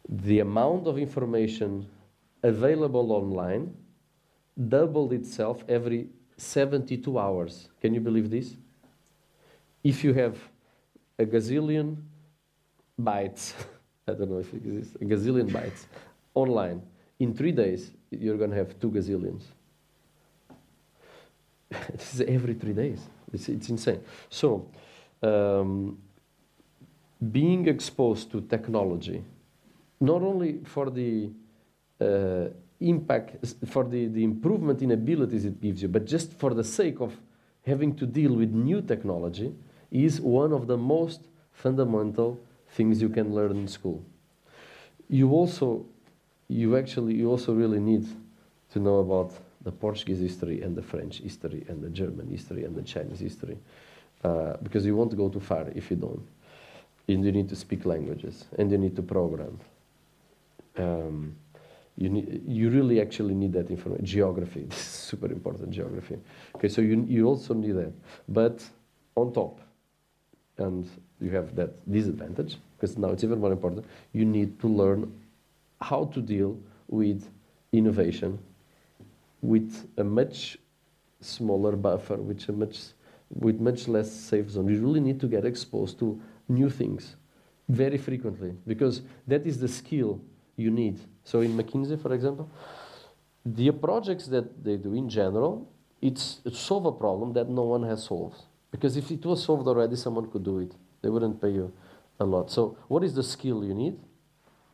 [0.07, 1.85] The amount of information
[2.41, 3.75] available online
[4.69, 7.69] doubled itself every 72 hours.
[7.81, 8.55] Can you believe this?
[9.83, 10.37] If you have
[11.19, 11.97] a gazillion
[12.99, 13.53] bytes,
[14.07, 15.85] I don't know if it exists, a gazillion bytes
[16.33, 16.81] online,
[17.19, 19.43] in three days, you're going to have two gazillions.
[21.95, 23.01] this is every three days.
[23.31, 24.01] It's, it's insane.
[24.29, 24.67] So,
[25.21, 25.97] um,
[27.31, 29.23] being exposed to technology,
[29.99, 31.29] not only for the
[32.01, 32.47] uh,
[32.81, 36.99] impact, for the, the improvement in abilities it gives you, but just for the sake
[36.99, 37.15] of
[37.65, 39.53] having to deal with new technology,
[39.93, 41.21] is one of the most
[41.53, 42.39] fundamental
[42.71, 44.03] things you can learn in school.
[45.07, 45.85] You also,
[46.47, 48.07] you actually, you also really need
[48.71, 52.75] to know about the Portuguese history and the French history and the German history and
[52.75, 53.57] the Chinese history.
[54.23, 56.25] Uh, because you won't go too far if you don't.
[57.07, 59.59] And you need to speak languages and you need to program.
[60.77, 61.35] Um,
[61.97, 64.05] you, need, you really actually need that information.
[64.05, 66.17] Geography, this is super important, geography.
[66.55, 67.93] Okay, so you, you also need that.
[68.27, 68.63] But
[69.15, 69.59] on top,
[70.57, 70.89] and
[71.19, 75.11] you have that disadvantage, because now it's even more important, you need to learn
[75.81, 77.29] how to deal with
[77.71, 78.39] innovation
[79.41, 80.57] with a much
[81.21, 82.79] smaller buffer, which a much
[83.39, 84.67] with much less safe zone.
[84.67, 87.15] You really need to get exposed to new things
[87.67, 90.21] very frequently because that is the skill
[90.55, 90.99] you need.
[91.23, 92.49] So in McKinsey, for example,
[93.45, 95.67] the projects that they do in general,
[96.01, 98.41] it's to solve a problem that no one has solved.
[98.73, 100.71] Because if it was solved already, someone could do it.
[101.01, 101.71] They wouldn't pay you
[102.19, 102.49] a lot.
[102.49, 103.99] So what is the skill you need?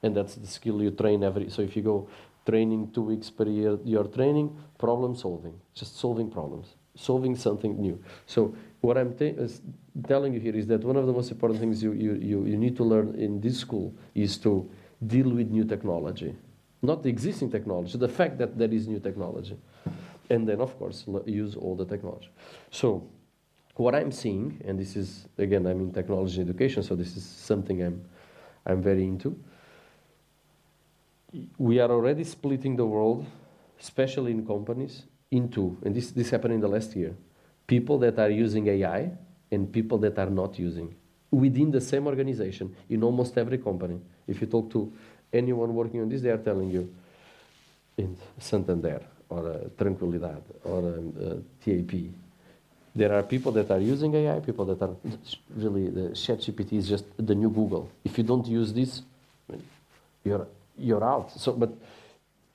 [0.02, 1.50] And that's the skill you train every.
[1.50, 2.08] So if you go
[2.46, 6.76] training two weeks per year, you're training problem solving, just solving problems.
[6.96, 8.02] solving something new.
[8.26, 9.62] So what I'm is
[10.08, 12.58] telling you here is that one of the most important things you, you, you, you
[12.58, 14.70] need to learn in this school is to
[15.06, 16.36] deal with new technology.
[16.82, 19.58] Not the existing technology, the fact that there is new technology.
[20.30, 22.30] And then, of course, use all the technology.
[22.72, 23.08] So,
[23.80, 27.82] what I'm seeing, and this is, again, I'm in technology education, so this is something
[27.82, 28.04] I'm,
[28.66, 29.40] I'm very into.
[31.58, 33.26] We are already splitting the world,
[33.80, 37.16] especially in companies, into, and this, this happened in the last year,
[37.68, 39.12] people that are using AI
[39.50, 40.94] and people that are not using
[41.32, 44.02] within the same organization in almost every company.
[44.28, 44.92] If you talk to
[45.32, 46.94] anyone working on this, they are telling you
[47.98, 52.12] in Santander or uh, Tranquilidade or um, uh, TAP.
[53.00, 54.94] There are people that are using AI, people that are
[55.56, 57.90] really the ChatGPT is just the new Google.
[58.04, 59.04] If you don't use this,
[60.26, 60.46] you're
[60.78, 61.32] you're out.
[61.32, 61.72] So, but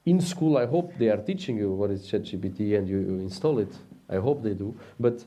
[0.04, 3.58] in school, I hope they are teaching you what is ChatGPT and you, you install
[3.58, 3.72] it.
[4.10, 4.76] I hope they do.
[5.00, 5.24] But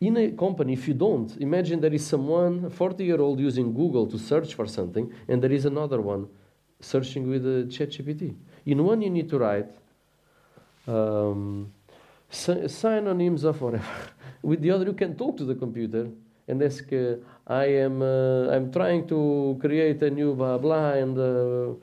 [0.00, 3.74] in a company, if you don't, imagine there is someone, a 40 year old, using
[3.74, 6.28] Google to search for something, and there is another one
[6.78, 8.36] searching with uh, ChatGPT.
[8.66, 9.70] In one, you need to write
[10.86, 11.72] um,
[12.30, 13.84] sy- synonyms of whatever.
[14.42, 16.08] with the other, you can talk to the computer
[16.48, 21.18] and ask, uh, I am, uh, I'm trying to create a new blah blah, and
[21.18, 21.74] uh,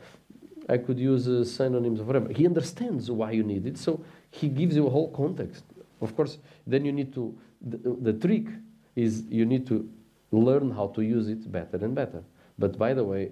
[0.70, 2.32] I could use synonyms of whatever.
[2.34, 5.63] He understands why you need it, so he gives you a whole context.
[6.02, 7.38] Of course, then you need to.
[7.62, 8.48] The, the trick
[8.96, 9.89] is you need to
[10.32, 12.24] learn how to use it better and better.
[12.60, 13.32] But by the way,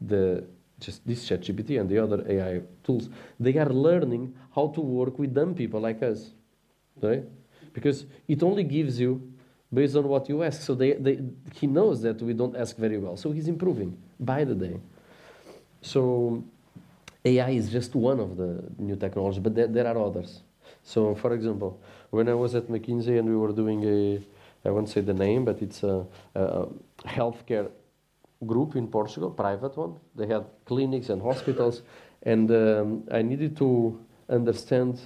[0.00, 0.44] the
[0.80, 5.32] just this ChatGPT and the other AI tools, they are learning how to work with
[5.32, 6.30] dumb people like us,
[7.00, 7.24] right?
[7.72, 9.32] Because it only gives you
[9.72, 10.62] based on what you ask.
[10.62, 11.20] So they, they,
[11.54, 14.76] he knows that we don't ask very well, so he's improving by the day.
[15.80, 16.44] So
[17.24, 20.42] AI is just one of the new technologies, but there, there are others.
[20.84, 21.80] So, for example,
[22.10, 25.44] when I was at McKinsey and we were doing a, I won't say the name,
[25.44, 26.04] but it's a,
[26.34, 26.66] a
[27.04, 27.70] healthcare
[28.44, 29.94] group in Portugal, private one.
[30.16, 31.82] They had clinics and hospitals,
[32.24, 35.00] and um, I needed to understand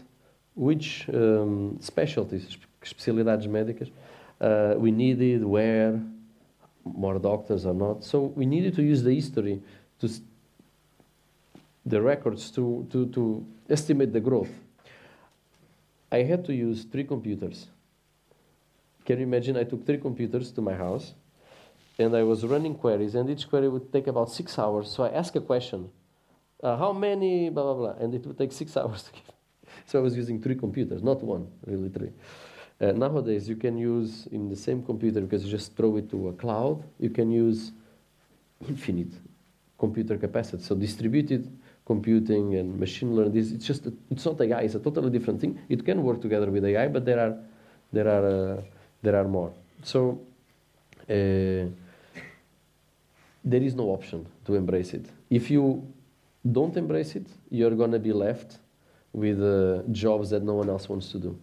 [0.57, 3.91] which um, specialties, especialidades médicas,
[4.41, 6.01] uh, we needed, where,
[6.85, 8.03] more doctors or not.
[8.03, 9.63] So we needed to use the history
[10.01, 10.09] to
[11.85, 14.51] the records to, to, to estimate the growth.
[16.11, 17.69] I had to use three computers.
[19.05, 19.57] Can you imagine?
[19.57, 21.15] I took three computers to my house
[21.99, 24.91] and I was running queries, and each query would take about six hours.
[24.91, 25.91] So I asked a question
[26.63, 29.36] uh, How many, blah, blah, blah, and it would take six hours to give.
[29.87, 32.11] So I was using three computers, not one, really three.
[32.81, 36.29] Uh, nowadays, you can use in the same computer because you just throw it to
[36.29, 37.73] a cloud, you can use
[38.69, 39.13] infinite
[39.79, 40.63] computer capacity.
[40.63, 41.51] So distributed
[41.87, 45.41] computing and machine learning, this, it's just, a, it's not AI, it's a totally different
[45.41, 45.59] thing.
[45.69, 47.39] It can work together with AI, but there are,
[47.93, 48.63] there are, uh,
[49.03, 49.53] there are more.
[49.85, 50.21] So
[51.09, 51.71] uh,
[53.45, 55.07] there is no option to embrace it.
[55.31, 55.87] If you
[56.51, 58.59] don't embrace it, you're going to be left
[59.17, 61.37] with uh, jobs that no one else wants to do.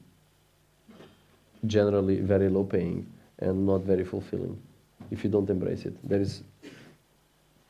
[1.65, 4.61] Generally, very low paying and not very fulfilling.
[5.09, 6.43] If you don't embrace it, there is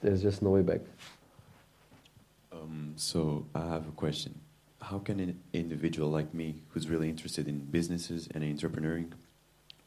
[0.02, 0.82] there's just no way back.
[2.52, 4.38] Um, so I have a question.
[4.82, 9.12] How can an individual like me, who's really interested in businesses and entrepreneuring,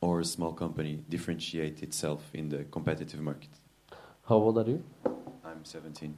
[0.01, 3.51] or a small company, differentiate itself in the competitive market?
[4.27, 4.83] How old are you?
[5.45, 6.17] I'm 17.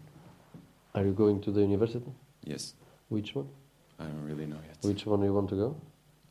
[0.95, 2.13] Are you going to the university?
[2.45, 2.75] Yes,
[3.09, 3.49] Which one?
[3.99, 4.77] I don't really know yet.
[4.83, 5.77] Which one do you want to go?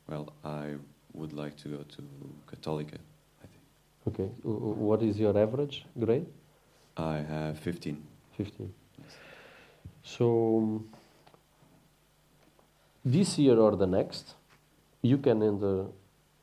[0.08, 0.74] Well, I
[1.12, 2.02] would like to go to
[2.50, 2.98] Católica.
[3.42, 3.62] I think
[4.08, 4.30] Okay.
[4.42, 6.26] What is your average grade?
[6.96, 8.02] I have 15.
[8.36, 8.72] 15.
[10.02, 10.88] So, um,
[13.04, 14.34] this year or the next,
[15.02, 15.86] you can enter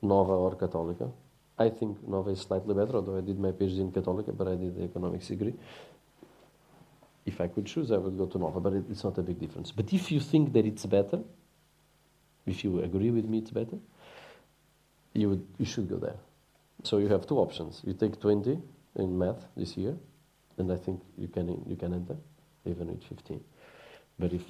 [0.01, 1.11] Nova or Católica.
[1.57, 4.55] I think Nova is slightly better, although I did my PhD in Católica, but I
[4.55, 5.55] did the economics degree.
[7.25, 9.39] If I could choose, I would go to Nova, but it, it's not a big
[9.39, 9.71] difference.
[9.71, 11.19] But if you think that it's better,
[12.45, 13.77] if you agree with me it's better,
[15.13, 16.17] you, would, you should go there.
[16.83, 17.81] So you have two options.
[17.83, 18.59] You take 20
[18.97, 19.95] in math this year,
[20.57, 22.15] and I think you can you can enter
[22.65, 23.43] even with 15.
[24.19, 24.43] But if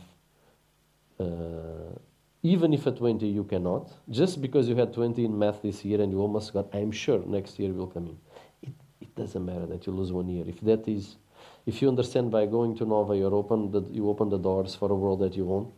[1.20, 1.98] uh,
[2.44, 6.00] even if at 20 you cannot, just because you had 20 in math this year
[6.02, 8.18] and you almost got, I'm sure next year will come in.
[8.62, 10.46] It, it doesn't matter that you lose one year.
[10.48, 11.16] If that is,
[11.66, 14.92] if you understand by going to Nova, you're open that you open the doors for
[14.92, 15.70] a world that you want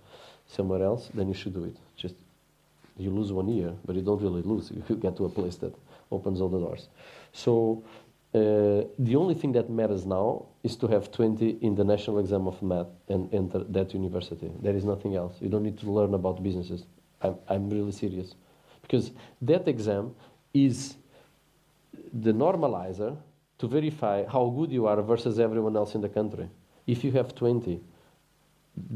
[0.47, 1.75] somewhere else, then you should do it.
[1.95, 2.15] Just
[2.97, 4.71] you lose one year, but you don't really lose.
[4.89, 5.73] You get to a place that
[6.11, 6.87] opens all the doors.
[7.31, 7.83] So
[8.33, 12.47] uh, the only thing that matters now is to have 20 in the national exam
[12.47, 14.51] of math and enter that university.
[14.61, 15.35] There is nothing else.
[15.39, 16.85] You don't need to learn about businesses.
[17.21, 18.35] I'm, I'm really serious.
[18.81, 19.11] Because
[19.41, 20.15] that exam
[20.53, 20.95] is
[22.13, 23.17] the normalizer
[23.59, 26.49] to verify how good you are versus everyone else in the country.
[26.85, 27.81] If you have 20,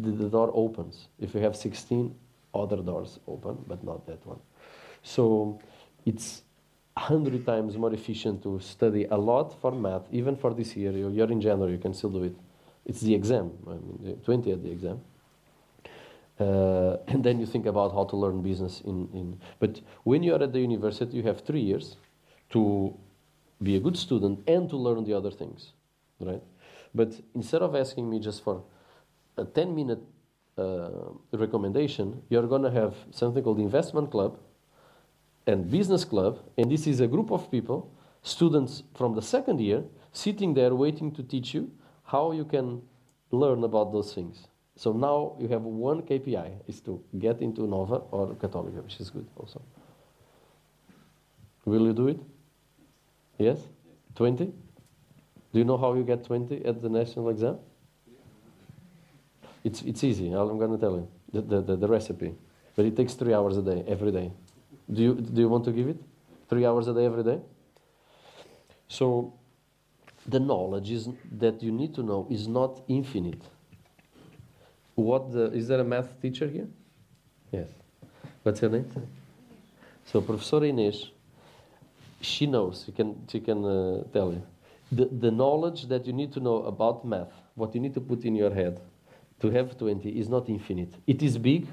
[0.01, 1.07] the, the door opens.
[1.19, 2.13] If you have 16,
[2.53, 4.39] other doors open, but not that one.
[5.03, 5.59] So
[6.05, 6.43] it's
[6.97, 10.91] hundred times more efficient to study a lot for math, even for this year.
[10.91, 12.35] You- You're in January, you can still do it.
[12.85, 15.01] It's the exam, I mean, 20 at the exam.
[16.39, 19.39] Uh, and then you think about how to learn business in, in.
[19.59, 21.97] But when you are at the university, you have three years
[22.51, 22.93] to
[23.61, 25.73] be a good student and to learn the other things,
[26.19, 26.41] right?
[26.93, 28.63] But instead of asking me just for
[29.37, 30.01] a 10 minute
[30.57, 30.89] uh,
[31.31, 34.37] recommendation, you're going to have something called investment club
[35.47, 37.91] and business club, and this is a group of people,
[38.21, 41.71] students from the second year, sitting there waiting to teach you
[42.03, 42.81] how you can
[43.31, 44.47] learn about those things.
[44.75, 49.09] So now you have one KPI is to get into Nova or Católica, which is
[49.09, 49.61] good also.
[51.65, 52.19] Will you do it?
[53.41, 53.59] Yes?
[54.15, 54.45] 20?
[54.45, 57.57] Do you know how you get 20 at the national exam?
[59.63, 62.35] It's, it's easy, I'm going to tell you the, the, the, the recipe.
[62.75, 64.31] But it takes three hours a day, every day.
[64.91, 65.97] Do you, do you want to give it?
[66.49, 67.39] Three hours a day, every day?
[68.87, 69.33] So,
[70.27, 73.41] the knowledge is, that you need to know is not infinite.
[74.95, 76.67] What the, is there a math teacher here?
[77.51, 77.67] Yes.
[78.43, 78.91] What's her name?
[80.05, 81.09] So, Professor Inês,
[82.21, 84.43] she knows, she can, she can uh, tell you.
[84.91, 88.25] The, the knowledge that you need to know about math, what you need to put
[88.25, 88.81] in your head
[89.39, 90.93] to have 20 is not infinite.
[91.07, 91.67] It is big,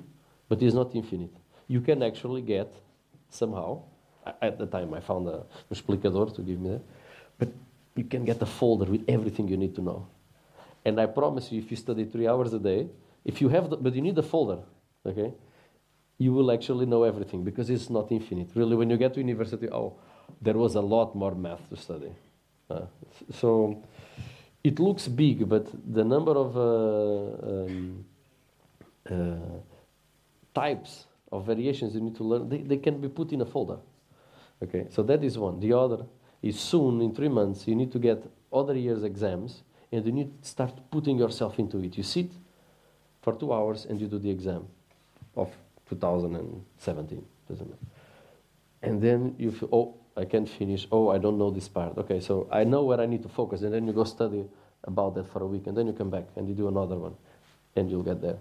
[0.49, 1.35] but it's not infinite.
[1.67, 2.73] You can actually get
[3.29, 3.83] somehow,
[4.41, 6.83] at the time I found a, explicador to give me that,
[7.39, 7.49] but
[7.97, 10.07] you can get a folder with everything you need to know.
[10.85, 12.89] And I promise you, if you study three hours a day,
[13.25, 14.61] if you have, the, but you need a folder,
[15.05, 15.35] okay,
[16.17, 18.51] you will actually know everything because it's not infinite.
[18.55, 19.97] Really, when you get to university, oh,
[20.41, 22.13] there was a lot more math to study.
[22.71, 22.83] Uh,
[23.33, 23.83] so
[24.63, 28.05] it looks big, but the number of uh, um,
[29.11, 29.35] uh,
[30.55, 33.79] types of variations you need to learn, they, they can be put in a folder.
[34.63, 35.61] Okay, so that is one.
[35.61, 36.05] The other
[36.43, 38.23] is soon, in three months, you need to get
[38.53, 39.63] other year's exams
[39.93, 41.97] and you need to start putting yourself into it.
[41.97, 42.31] You sit
[43.23, 44.67] for two hours and you do the exam
[45.37, 45.51] of
[45.89, 47.25] 2017.
[47.49, 47.75] Doesn't.
[48.83, 50.89] And then you feel, oh, I can't finish.
[50.91, 51.97] Oh, I don't know this part.
[51.97, 53.63] Okay, so I know where I need to focus.
[53.63, 54.45] And then you go study
[54.85, 55.67] about that for a week.
[55.69, 57.15] And then you come back and you do another one.
[57.77, 58.39] And you'll get there.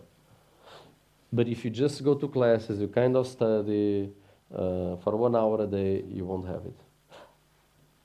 [1.32, 4.10] But if you just go to classes, you kind of study
[4.52, 6.80] uh, for one hour a day, you won't have it.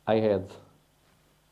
[0.07, 0.53] I had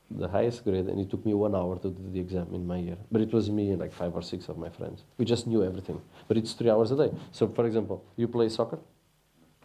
[0.09, 2.77] the highest grade, and it took me one hour to do the exam in my
[2.77, 2.97] year.
[3.09, 5.05] But it was me and like five or six of my friends.
[5.17, 6.01] We just knew everything.
[6.27, 7.15] But it's three hours a day.
[7.31, 8.79] So, for example, you play soccer?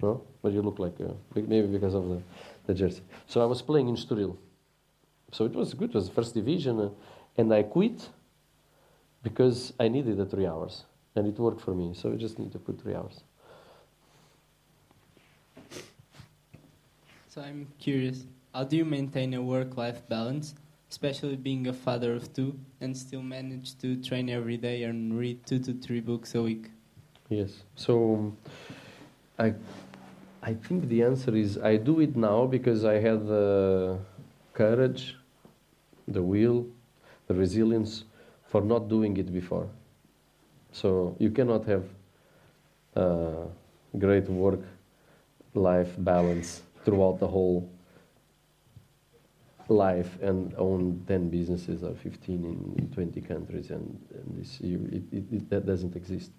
[0.03, 0.23] No?
[0.43, 2.23] But you look like, uh, maybe because of the,
[2.67, 3.03] the jersey.
[3.27, 4.37] So I was playing in Estoril.
[5.33, 5.91] So it was good.
[5.91, 6.81] It was first division.
[6.81, 6.91] Uh,
[7.37, 8.09] and I quit
[9.23, 10.85] because I needed the three hours.
[11.15, 11.95] And it worked for me.
[11.95, 13.23] So I just need to put three hours.
[17.29, 18.25] So I'm curious,
[18.55, 20.55] how do you maintain a work-life balance,
[20.91, 25.45] especially being a father of two, and still manage to train every day and read
[25.45, 26.71] two to three books a week?
[27.29, 27.65] Yes.
[27.75, 28.37] So um,
[29.39, 29.53] I,
[30.47, 33.99] I think the answer is I do it now because I had the
[34.55, 35.17] courage,
[36.07, 36.67] the will,
[37.27, 38.05] the resilience
[38.47, 39.69] for not doing it before.
[40.71, 41.83] So you cannot have
[43.99, 47.69] great work-life balance throughout the whole
[49.69, 54.89] life and own 10 businesses or 15 in, in 20 countries and, and this, you,
[54.93, 56.31] it, it, it, that doesn't exist.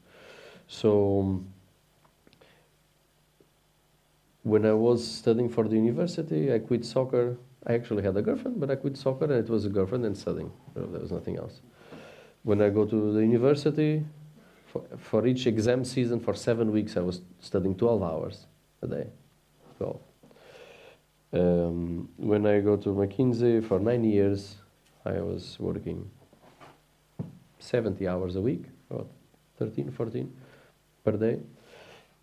[0.67, 1.53] So um,
[4.47, 7.37] when I was studying for the university, I quit soccer.
[7.65, 10.17] I actually had a girlfriend, but I quit soccer and it was a girlfriend and
[10.17, 10.51] studying.
[10.73, 11.59] There was nothing else.
[12.43, 14.05] When I go to the university,
[14.67, 18.45] for, for each exam season for seven weeks, I was studying 12 hours
[18.81, 19.07] a day.
[19.79, 19.99] 12.
[21.33, 24.55] Um, when I go to McKinsey for nine years,
[25.05, 26.09] I was working
[27.59, 29.09] 70 hours a week, about
[29.59, 30.33] 13, 14
[31.03, 31.39] per day.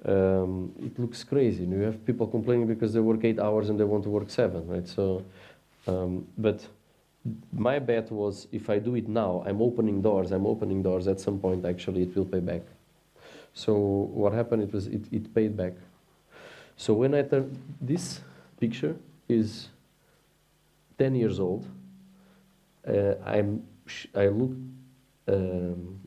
[0.04, 1.64] Um, it looks crazy.
[1.64, 4.66] You have people complaining because they work eight hours and they want to work seven,
[4.68, 4.86] right?
[4.86, 5.24] So,
[5.86, 6.66] um, but
[7.52, 10.30] my bet was if I do it now, I'm opening doors.
[10.30, 11.08] I'm opening doors.
[11.08, 12.62] At some point, actually, it will pay back.
[13.54, 14.62] So what happened?
[14.62, 15.72] It was it, it paid back.
[16.76, 18.20] So when I turned this
[18.60, 18.96] picture
[19.28, 19.68] is
[20.98, 21.66] 10 years old.
[22.86, 23.62] Uh, I'm
[24.14, 24.52] I look
[25.28, 26.00] um,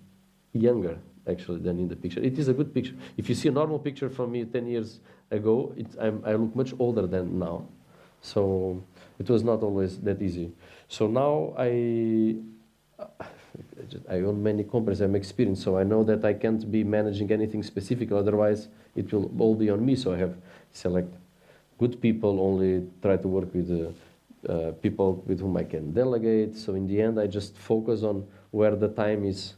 [0.54, 0.98] younger
[1.30, 2.22] actually than in the picture.
[2.22, 2.96] It is a good picture.
[3.18, 5.00] If you see a normal picture from me 10 years
[5.32, 7.66] ago, it, I look much older than now.
[8.22, 8.84] So
[9.20, 10.52] it was not always that easy.
[10.88, 12.36] So now I,
[14.10, 17.64] I own many companies, I'm experienced, so I know that I can't be managing anything
[17.64, 19.96] specific, otherwise it will all be on me.
[19.96, 20.36] So I have
[20.72, 21.14] select
[21.78, 26.56] good people, only try to work with uh, uh, people with whom I can delegate.
[26.56, 29.56] So in the end, I just focus on where the time is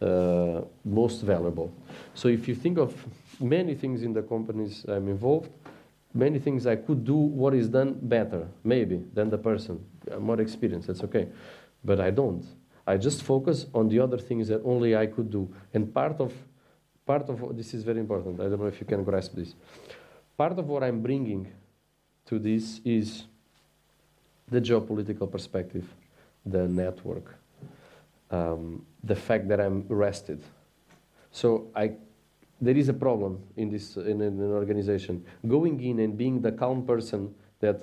[0.00, 1.72] uh, most valuable.
[2.14, 2.94] So if you think of
[3.40, 5.50] many things in the companies I'm involved,
[6.14, 9.84] many things I could do what is done better, maybe, than the person.
[10.18, 11.28] More experienced, that's okay.
[11.84, 12.44] But I don't.
[12.86, 15.52] I just focus on the other things that only I could do.
[15.72, 16.32] And part of,
[17.06, 18.40] part of this is very important.
[18.40, 19.54] I don't know if you can grasp this.
[20.36, 21.52] Part of what I'm bringing
[22.26, 23.24] to this is
[24.48, 25.84] the geopolitical perspective,
[26.44, 27.36] the network,
[28.30, 30.42] um, the fact that I'm rested.
[31.32, 31.92] So I
[32.60, 35.24] there is a problem in this in, in an organization.
[35.46, 37.80] Going in and being the calm person that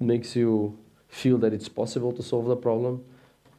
[0.00, 0.78] makes you
[1.08, 3.04] feel that it's possible to solve the problem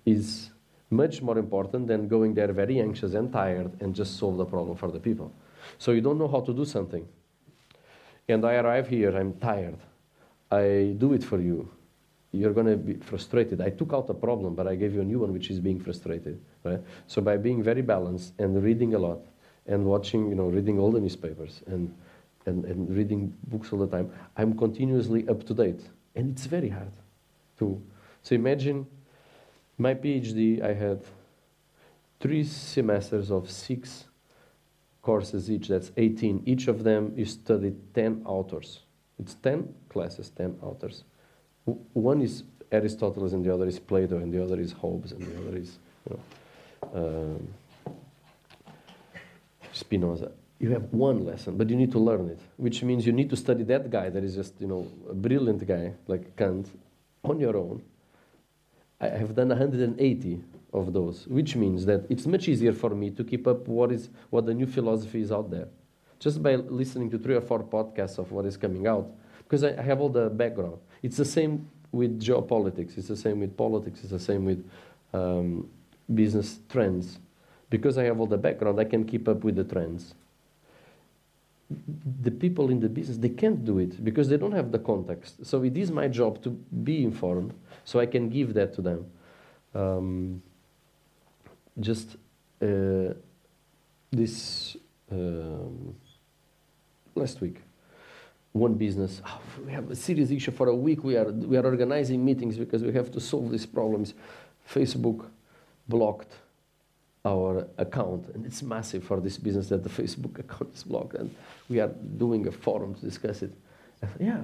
[0.06, 0.52] is
[0.90, 4.76] much more important than going there very anxious and tired and just solve the problem
[4.78, 5.32] for the people.
[5.78, 7.08] So you don't know how to do something.
[8.30, 9.78] And I arrive here, I'm tired.
[10.52, 11.70] I do it for you.
[12.32, 13.62] You're going to be frustrated.
[13.62, 15.80] I took out a problem, but I gave you a new one, which is being
[15.80, 16.40] frustrated.
[16.64, 16.82] Right?
[17.08, 19.22] So by being very balanced and reading a lot,
[19.68, 21.94] and watching, you know, reading all the newspapers and,
[22.46, 25.82] and, and reading books all the time, I'm continuously up to date.
[26.16, 26.92] And it's very hard
[27.60, 27.82] to.
[28.24, 28.88] So imagine
[29.78, 31.02] my PhD, I had
[32.20, 34.06] three semesters of six
[35.02, 36.44] courses each, that's 18.
[36.46, 38.80] Each of them you study 10 authors.
[39.20, 41.04] It's 10 classes, 10 authors.
[41.94, 45.38] One is Aristotle, and the other is Plato, and the other is Hobbes, and the
[45.42, 45.78] other is,
[46.10, 46.22] you know.
[46.94, 47.48] Um,
[49.74, 50.32] Spinoza.
[50.60, 53.36] You have one lesson, but you need to learn it, which means you need to
[53.36, 56.68] study that guy that is just, you know, a brilliant guy like Kant
[57.24, 57.84] on your own.
[59.00, 60.44] I have done 180
[60.74, 64.10] of those, which means that it's much easier for me to keep up what is
[64.32, 65.68] what the new philosophy is out there,
[66.20, 69.08] just by listening to three or four podcasts of what is coming out,
[69.44, 70.80] because I have all the background.
[71.04, 72.98] It's the same with geopolitics.
[72.98, 74.02] It's the same with politics.
[74.02, 74.70] It's the same with
[75.14, 75.70] um,
[76.14, 77.20] business trends
[77.70, 80.14] because I have all the background, I can keep up with the trends.
[82.22, 85.46] The people in the business, they can't do it because they don't have the context.
[85.46, 89.06] So it is my job to be informed so I can give that to them.
[89.76, 90.42] Um,
[91.80, 92.16] just
[92.62, 93.14] uh,
[94.12, 94.78] this
[95.12, 95.94] um,
[97.16, 97.62] last week,
[98.58, 101.04] one business, oh, we have a serious issue for a week.
[101.04, 104.14] We are, we are organizing meetings because we have to solve these problems.
[104.70, 105.26] Facebook
[105.88, 106.34] blocked
[107.26, 111.34] our account, and it's massive for this business that the Facebook account is blocked, and
[111.70, 113.54] we are doing a forum to discuss it.
[114.20, 114.42] yeah,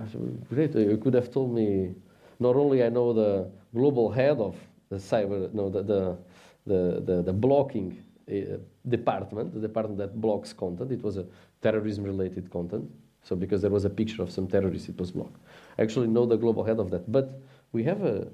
[0.49, 0.74] great.
[0.76, 1.93] You could have told me.
[2.39, 4.55] Not only I know the global head of
[4.89, 6.18] the cyber, no, the the
[6.66, 8.57] the, the, the blocking uh,
[8.88, 10.91] department, the department that blocks content.
[10.91, 11.26] It was a
[11.61, 12.89] terrorism-related content.
[13.24, 15.39] So because there was a picture of some terrorists, it was blocked.
[15.78, 17.39] I actually know the global head of that, but
[17.71, 18.28] we have a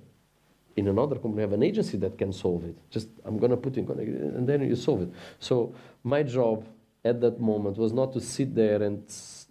[0.75, 2.77] in another company we have an agency that can solve it.
[2.89, 5.09] Just I'm going to put in and then you solve it.
[5.39, 5.73] So
[6.03, 6.65] my job
[7.03, 9.03] at that moment was not to sit there and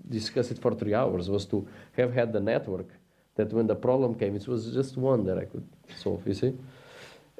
[0.09, 1.29] discuss it for three hours.
[1.29, 2.89] Was to have had the network
[3.37, 5.67] that when the problem came, it was just one that I could
[5.97, 6.27] solve.
[6.27, 6.55] You see,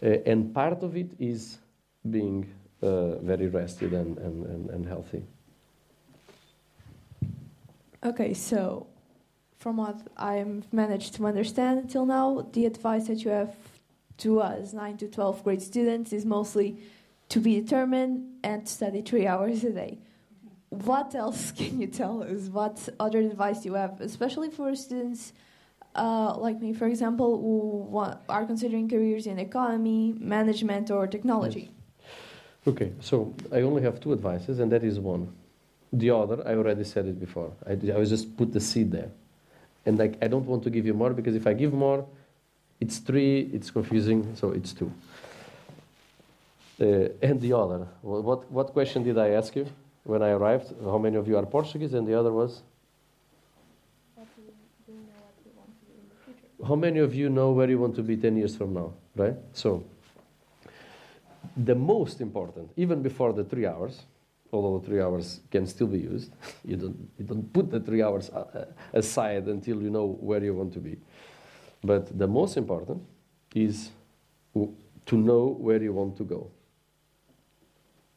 [0.03, 1.59] uh, and part of it is
[2.09, 2.49] being
[2.83, 5.25] uh, very rested and, and, and, and healthy.
[8.05, 8.87] Okay, so
[9.59, 13.57] from what I've managed to understand until now, the advice that you have
[14.19, 16.79] to us, 9 to 12 grade students, is mostly
[17.29, 19.99] to be determined and to study three hours a day.
[20.69, 22.49] What else can you tell us?
[22.49, 25.33] What other advice do you have, especially for students
[25.97, 31.71] uh, like me, for example, who want, are considering careers in economy, management, or technology?
[31.73, 31.73] Yes.
[32.69, 35.33] Okay, so I only have two advices, and that is one.
[35.93, 37.53] The other, I already said it before.
[37.67, 39.11] I, I was just put the seed there.
[39.87, 42.07] And like, I don't want to give you more because if I give more,
[42.81, 44.93] it's three, it's confusing, so it's two.
[46.81, 49.67] Uh, and the other, what, what question did I ask you
[50.05, 50.75] when I arrived?
[50.85, 51.95] How many of you are Portuguese?
[51.95, 52.63] And the other was?
[56.67, 59.37] How many of you know where you want to be 10 years from now, right?
[59.53, 59.85] So,
[61.57, 64.03] the most important, even before the three hours,
[64.53, 66.33] although the three hours can still be used,
[66.65, 70.55] you don't, you don't put the three hours uh, aside until you know where you
[70.55, 70.97] want to be.
[71.83, 73.03] But the most important
[73.55, 73.91] is
[74.55, 76.51] to know where you want to go.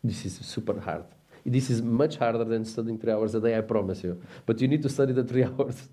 [0.03, 1.05] This is super hard.
[1.45, 4.21] This is much harder than studying three hours a day, I promise you.
[4.45, 5.89] But you need to study the three hours.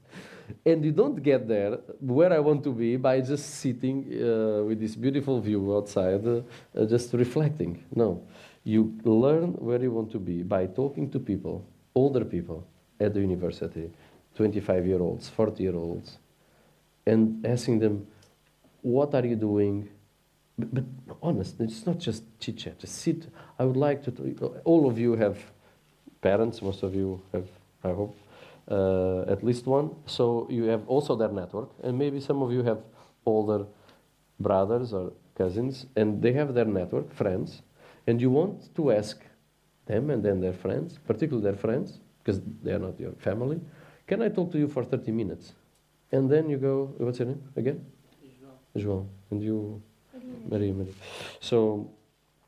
[0.65, 4.81] And you don't get there where I want to be by just sitting uh, with
[4.81, 6.41] this beautiful view outside, uh,
[6.75, 7.85] uh, just reflecting.
[7.95, 8.23] No.
[8.69, 11.65] You learn where you want to be by talking to people,
[11.95, 12.67] older people
[13.01, 13.91] at the university,
[14.37, 16.19] 25 year olds, 40 year olds,
[17.07, 18.07] and asking them,
[18.83, 19.89] What are you doing?
[20.59, 20.85] But, but
[21.23, 23.29] honest, it's not just chit chat, just sit.
[23.59, 25.39] I would like to, all of you have
[26.21, 27.49] parents, most of you have,
[27.83, 28.19] I hope
[28.71, 29.97] uh, at least one.
[30.05, 32.81] So you have also their network, and maybe some of you have
[33.25, 33.65] older
[34.39, 37.63] brothers or cousins, and they have their network, friends,
[38.09, 39.21] and you want to ask
[39.85, 43.61] them and then their friends, particularly their friends, because they are not your family,
[44.07, 45.53] can I talk to you for 30 minutes?
[46.11, 47.85] And then you go, what's your name again?
[48.41, 48.83] João.
[48.83, 49.07] João.
[49.31, 49.83] And you,
[50.49, 50.93] Maria, Maria.
[51.41, 51.91] So,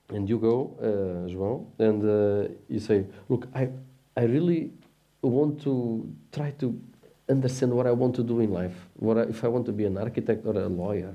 [0.08, 3.68] and you go, uh, João, and uh, you say, look, I,
[4.16, 4.72] I really
[5.20, 6.80] want to try to
[7.28, 8.74] understand what I want to do in life.
[8.94, 11.14] What I, if I want to be an architect or a lawyer,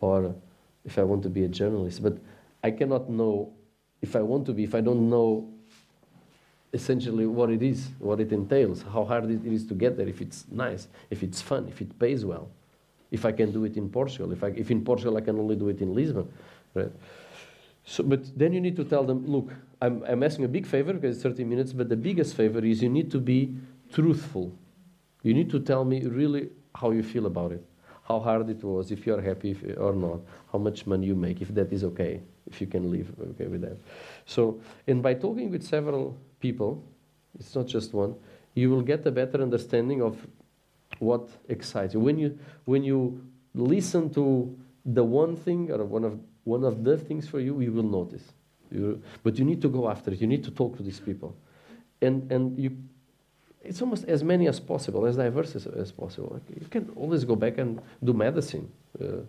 [0.00, 0.34] or
[0.84, 2.02] if I want to be a journalist.
[2.02, 2.18] But
[2.64, 3.52] I cannot know
[4.00, 5.48] if I want to be if I don't know
[6.72, 10.20] essentially what it is, what it entails, how hard it is to get there, if
[10.20, 12.48] it's nice, if it's fun, if it pays well,
[13.10, 15.56] if I can do it in Portugal, if, I, if in Portugal I can only
[15.56, 16.30] do it in Lisbon,
[16.74, 16.92] right?
[17.84, 20.92] So, but then you need to tell them, look, I'm, I'm asking a big favor
[20.92, 23.54] because it's 30 minutes, but the biggest favor is you need to be
[23.92, 24.52] truthful.
[25.22, 27.64] You need to tell me really how you feel about it,
[28.08, 31.42] how hard it was, if you're happy if, or not, how much money you make,
[31.42, 33.76] if that is okay, if you can live okay with that.
[34.24, 36.82] So, and by talking with several people,
[37.38, 38.14] it's not just one,
[38.54, 40.26] you will get a better understanding of
[41.00, 42.00] what excites you.
[42.00, 43.22] When you, when you
[43.54, 44.56] listen to
[44.86, 48.24] the one thing or one of, one of the things for you, you will notice.
[48.70, 50.20] You, but you need to go after it.
[50.20, 51.36] You need to talk to these people.
[52.00, 52.76] And, and you,
[53.62, 56.30] it's almost as many as possible, as diverse as, as possible.
[56.34, 58.70] Like you can always go back and do medicine.
[59.00, 59.22] Uh,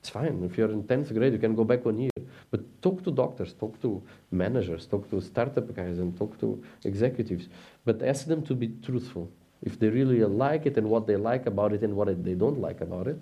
[0.00, 0.42] it's fine.
[0.44, 2.10] If you're in 10th grade, you can go back one year.
[2.50, 7.48] But talk to doctors, talk to managers, talk to startup guys, and talk to executives.
[7.84, 9.30] But ask them to be truthful.
[9.62, 12.60] If they really like it and what they like about it and what they don't
[12.60, 13.18] like about it,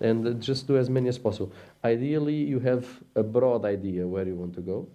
[0.00, 1.52] and just do as many as possible.
[1.84, 4.88] Ideally, you have a broad idea where you want to go.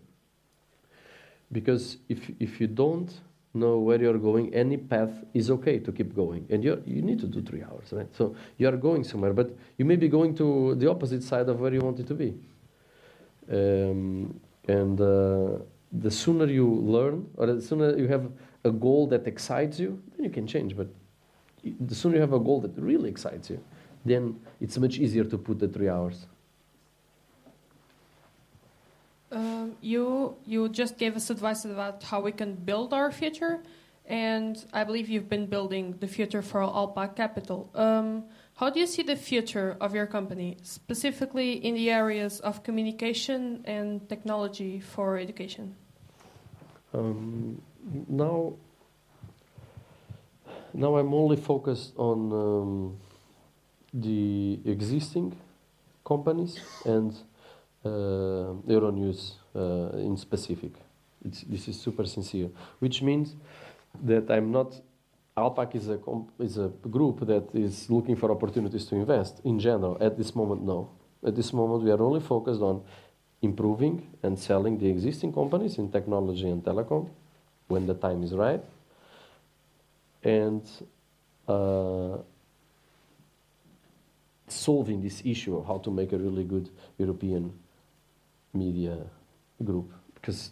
[1.52, 3.12] Because if, if you don't
[3.54, 6.46] know where you're going, any path is okay to keep going.
[6.50, 8.08] And you you need to do three hours, right?
[8.16, 11.60] So you are going somewhere, but you may be going to the opposite side of
[11.60, 12.34] where you want it to be.
[13.52, 18.32] Um, and uh, the sooner you learn, or the sooner you have
[18.64, 20.78] a goal that excites you, then you can change.
[20.78, 20.88] But
[21.64, 23.60] the sooner you have a goal that really excites you,
[24.06, 26.26] then it's much easier to put the three hours.
[29.32, 33.62] Um, you you just gave us advice about how we can build our future,
[34.06, 37.70] and I believe you've been building the future for Alpac Capital.
[37.76, 38.26] Um,
[38.56, 43.64] how do you see the future of your company, specifically in the areas of communication
[43.66, 45.76] and technology for education?
[46.94, 47.62] Um,
[48.08, 48.54] now,
[50.74, 52.32] now I'm only focused on.
[52.32, 52.98] Um,
[53.94, 55.38] the existing
[56.06, 57.14] companies and
[57.84, 60.74] uh, Euronews in specific.
[61.24, 62.50] It's, this is super sincere,
[62.80, 63.36] which means
[64.04, 64.82] that I'm not.
[65.38, 65.98] Alpac is a
[66.40, 69.42] is a group that is looking for opportunities to invest.
[69.44, 70.90] In general, at this moment, no.
[71.26, 72.84] At this moment, we are only focused on
[73.42, 77.10] improving and selling the existing companies in technology and telecom
[77.68, 78.64] when the time is right,
[80.24, 80.64] and
[81.48, 82.18] uh,
[84.48, 87.54] solving this issue of how to make a really good European
[88.54, 88.98] media
[89.62, 90.52] group because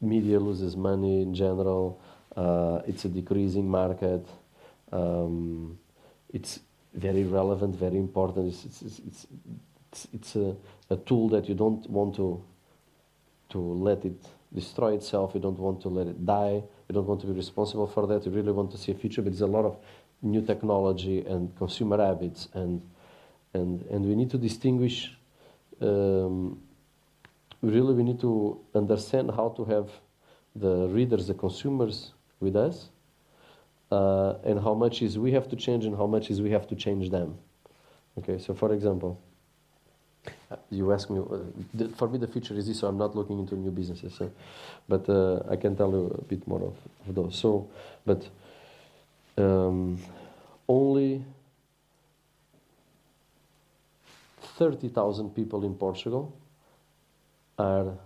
[0.00, 2.00] media loses money in general.
[2.36, 4.26] Uh, it's a decreasing market.
[4.92, 5.78] Um,
[6.32, 6.60] it's
[6.94, 8.48] very relevant, very important.
[8.48, 9.26] It's, it's, it's,
[9.90, 10.56] it's, it's a,
[10.90, 12.42] a, tool that you don't want to,
[13.50, 14.20] to let it
[14.52, 15.32] destroy itself.
[15.34, 16.62] You don't want to let it die.
[16.88, 18.24] You don't want to be responsible for that.
[18.26, 19.22] You really want to see a future.
[19.22, 19.76] But there's a lot of
[20.22, 22.80] new technology and consumer habits and
[23.52, 25.16] and and we need to distinguish.
[25.80, 26.60] Um,
[27.64, 29.90] really, we need to understand how to have
[30.54, 32.90] the readers, the consumers, with us,
[33.90, 36.66] uh, and how much is we have to change and how much is we have
[36.68, 37.36] to change them.
[38.18, 39.18] Okay, so for example,
[40.50, 43.38] uh, you ask me, uh, for me the future is this, so I'm not looking
[43.38, 44.30] into new businesses, so,
[44.88, 46.76] but uh, I can tell you a bit more of,
[47.08, 47.36] of those.
[47.36, 47.68] So,
[48.06, 48.28] but
[49.36, 49.98] um,
[50.68, 51.24] only
[54.58, 56.32] 30,000 people in Portugal
[57.58, 57.98] are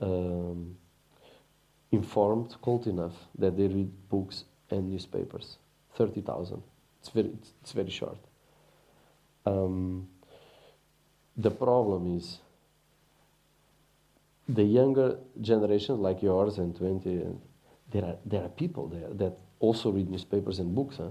[0.00, 0.76] um,
[1.90, 5.58] informed cult enough that they read books and newspapers.
[5.94, 6.62] 30,000.
[7.00, 7.30] It's very,
[7.62, 8.18] it's, very short.
[9.46, 10.08] Um,
[11.36, 12.38] the problem is
[14.48, 17.40] the younger generation, like yours and 20, and
[17.90, 20.96] there, are, there are people there that also read newspapers and books.
[20.96, 21.10] Huh?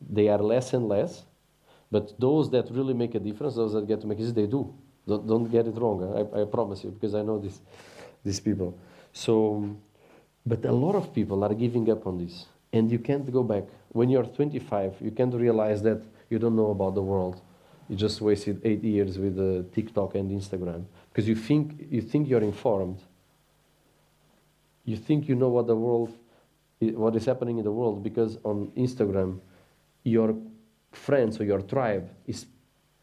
[0.00, 1.24] They are less and less,
[1.90, 4.74] but those that really make a difference, those that get to make it, they do.
[5.06, 6.02] Don't, don't get it wrong.
[6.34, 7.60] I, I promise you, because I know this,
[8.24, 8.78] these people.
[9.12, 9.76] So,
[10.46, 13.64] but a lot of people are giving up on this, and you can't go back.
[13.90, 17.40] When you're 25, you can't realize that you don't know about the world.
[17.88, 22.28] You just wasted eight years with uh, TikTok and Instagram because you think you think
[22.28, 22.98] you're informed.
[24.86, 26.12] You think you know what the world,
[26.80, 29.40] what is happening in the world because on Instagram,
[30.02, 30.34] your
[30.92, 32.46] friends or your tribe is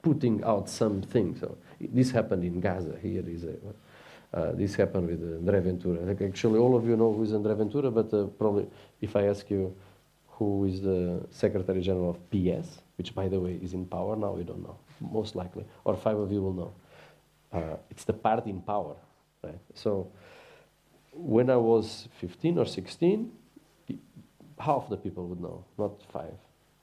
[0.02, 1.36] putting out something.
[1.40, 2.98] So this happened in Gaza.
[3.02, 3.56] Here is a.
[4.34, 6.02] Uh, this happened with André Ventura.
[6.02, 8.66] Like actually, all of you know who is André Ventura, but uh, probably
[9.02, 9.76] if I ask you
[10.28, 14.32] who is the Secretary General of PS, which by the way is in power now,
[14.32, 16.74] we don't know, most likely, or five of you will know.
[17.52, 18.96] Uh, it's the party in power,
[19.44, 19.60] right?
[19.74, 20.10] So
[21.12, 23.30] when I was 15 or 16,
[24.60, 26.38] half the people would know, not five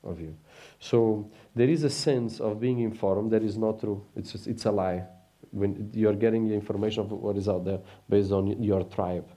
[0.05, 0.37] of you.
[0.79, 4.05] So there is a sense of being informed that is not true.
[4.17, 5.05] It's, just, it's a lie
[5.51, 9.29] when you're getting the information of what is out there based on your tribe.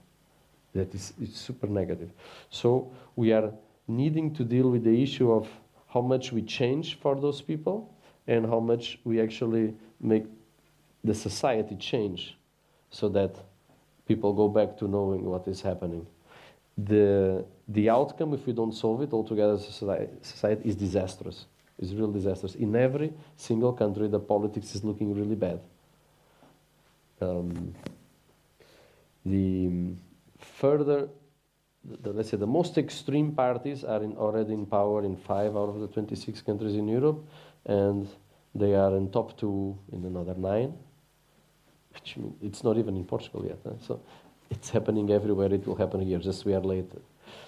[0.74, 2.12] That is it's super negative.
[2.50, 3.52] So we are
[3.88, 5.48] needing to deal with the issue of
[5.88, 7.94] how much we change for those people
[8.26, 10.24] and how much we actually make
[11.04, 12.36] the society change
[12.90, 13.36] so that
[14.06, 16.06] people go back to knowing what is happening.
[16.78, 19.72] The, the outcome, if we don't solve it altogether as a
[20.22, 21.46] society, is disastrous.
[21.78, 22.54] It's real disastrous.
[22.54, 25.60] In every single country, the politics is looking really bad.
[27.20, 27.74] Um,
[29.24, 29.70] the
[30.38, 31.08] further,
[31.84, 35.68] the, let's say, the most extreme parties are in, already in power in five out
[35.68, 37.24] of the 26 countries in Europe,
[37.64, 38.08] and
[38.54, 40.74] they are in top two in another nine.
[41.94, 43.58] Which it's not even in Portugal yet.
[43.86, 44.00] So
[44.50, 45.52] it's happening everywhere.
[45.52, 46.18] It will happen here.
[46.18, 46.90] Just we are late.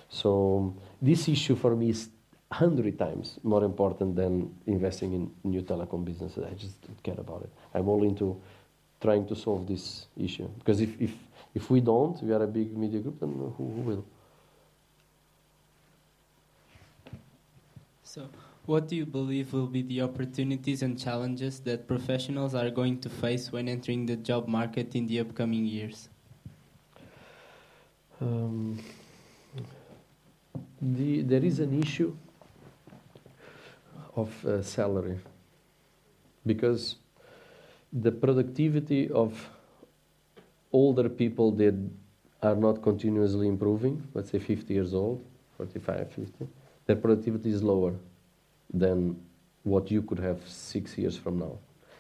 [0.09, 2.09] So this issue for me is
[2.53, 6.45] hundred times more important than investing in new telecom businesses.
[6.45, 7.51] I just don't care about it.
[7.75, 8.41] I'm all into
[9.01, 10.49] trying to solve this issue.
[10.59, 11.13] Because if, if,
[11.55, 14.05] if we don't, we are a big media group, then who, who will?
[18.03, 18.29] So,
[18.67, 23.11] what do you believe will be the opportunities and challenges that professionals are going to
[23.11, 26.09] face when entering the job market in the upcoming years?
[28.21, 28.79] Um,
[30.93, 32.15] the, there is an issue
[34.17, 35.19] of uh, salary
[36.47, 36.97] because
[37.93, 39.49] the productivity of
[40.73, 41.75] older people that
[42.43, 45.25] are not continuously improving, let's say 50 years old,
[45.57, 46.47] 45, 50,
[46.87, 47.95] their productivity is lower
[48.73, 49.17] than
[49.63, 51.59] what you could have six years from now.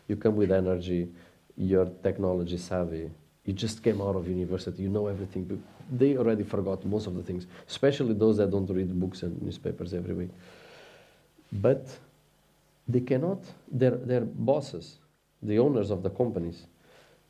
[0.08, 1.08] You come with energy,
[1.56, 3.10] you're technology savvy,
[3.44, 5.62] you just came out of university, you know everything.
[5.90, 9.94] They already forgot most of the things, especially those that don't read books and newspapers
[9.94, 10.30] every week.
[11.52, 11.86] But
[12.86, 14.98] they cannot, their, their bosses,
[15.42, 16.66] the owners of the companies,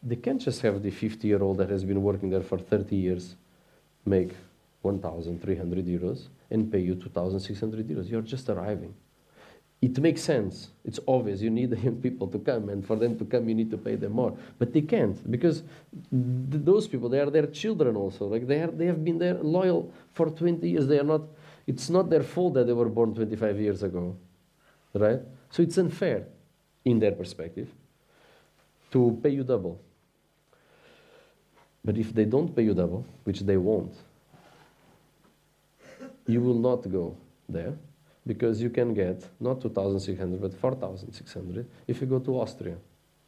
[0.03, 2.95] they can't just have the 50 year old that has been working there for 30
[2.95, 3.37] years
[4.05, 4.35] make
[4.83, 8.11] 1,300 euros and pay you 2,600 euros.
[8.11, 8.95] You're just arriving.
[9.85, 10.71] It makes sense.
[10.83, 11.43] It's obvious.
[11.43, 13.77] You need the young people to come, and for them to come, you need to
[13.77, 14.35] pay them more.
[14.59, 15.63] But they can't because
[16.11, 18.27] th- those people, they are their children also.
[18.27, 20.87] Like they, are, they have been there loyal for 20 years.
[20.87, 21.23] They are not.
[21.67, 24.17] It's not their fault that they were born 25 years ago,
[24.95, 25.21] right?
[25.51, 26.27] So it's unfair,
[26.85, 27.69] in their perspective
[28.91, 29.81] to pay you double.
[31.85, 33.95] But if they don't pay you double, which they won't,
[36.27, 37.17] you will not go
[37.49, 37.75] there
[38.27, 42.77] because you can get not 2,600 but 4,600 if you go to Austria.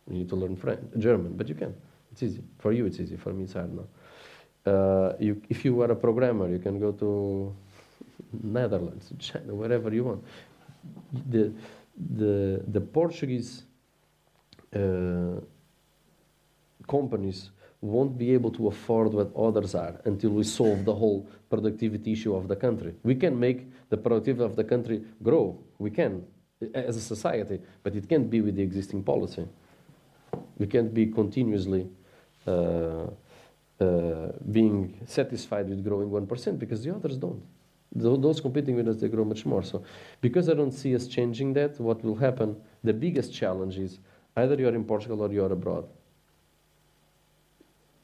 [0.09, 1.75] You need to learn French, German, but you can.
[2.13, 2.43] It's easy.
[2.59, 3.17] For you, it's easy.
[3.17, 4.73] For me, it's hard now.
[4.73, 7.55] Uh, you, if you are a programmer, you can go to
[8.43, 10.25] Netherlands, China, wherever you want.
[11.29, 11.53] The,
[11.97, 13.65] the, the Portuguese
[14.75, 15.41] uh,
[16.89, 17.51] companies
[17.87, 22.35] won't be able to afford what others are until we solve the whole productivity issue
[22.35, 22.95] of the country.
[23.03, 25.59] We can make the productivity of the country grow.
[25.79, 26.25] We can,
[26.75, 29.47] as a society, but it can't be with the existing policy.
[30.59, 31.89] We can't be continuously
[32.47, 33.07] uh,
[33.81, 37.43] uh, being satisfied with growing 1% because the others don't.
[37.95, 39.63] Those competing with us, they grow much more.
[39.63, 39.85] So,
[40.21, 43.99] because I don't see us changing that, what will happen, the biggest challenge is
[44.37, 45.89] either you're in Portugal or you're abroad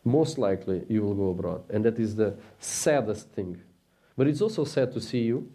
[0.05, 1.63] most likely you will go abroad.
[1.71, 3.61] And that is the saddest thing.
[4.17, 5.51] But it's also sad to see you,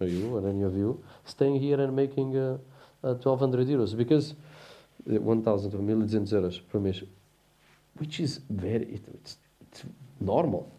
[0.00, 2.58] or you, or any of you, staying here and making uh,
[3.02, 4.34] uh, 1,200 euros because
[5.10, 7.08] uh, 1,000 or millions euros per mission,
[7.98, 9.84] which is very, it, it's, it's
[10.20, 10.72] normal.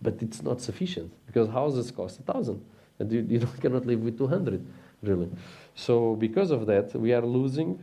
[0.00, 2.64] But it's not sufficient because houses cost 1,000
[2.98, 4.64] and you, you cannot live with 200,
[5.02, 5.28] really.
[5.74, 7.82] So, because of that, we are losing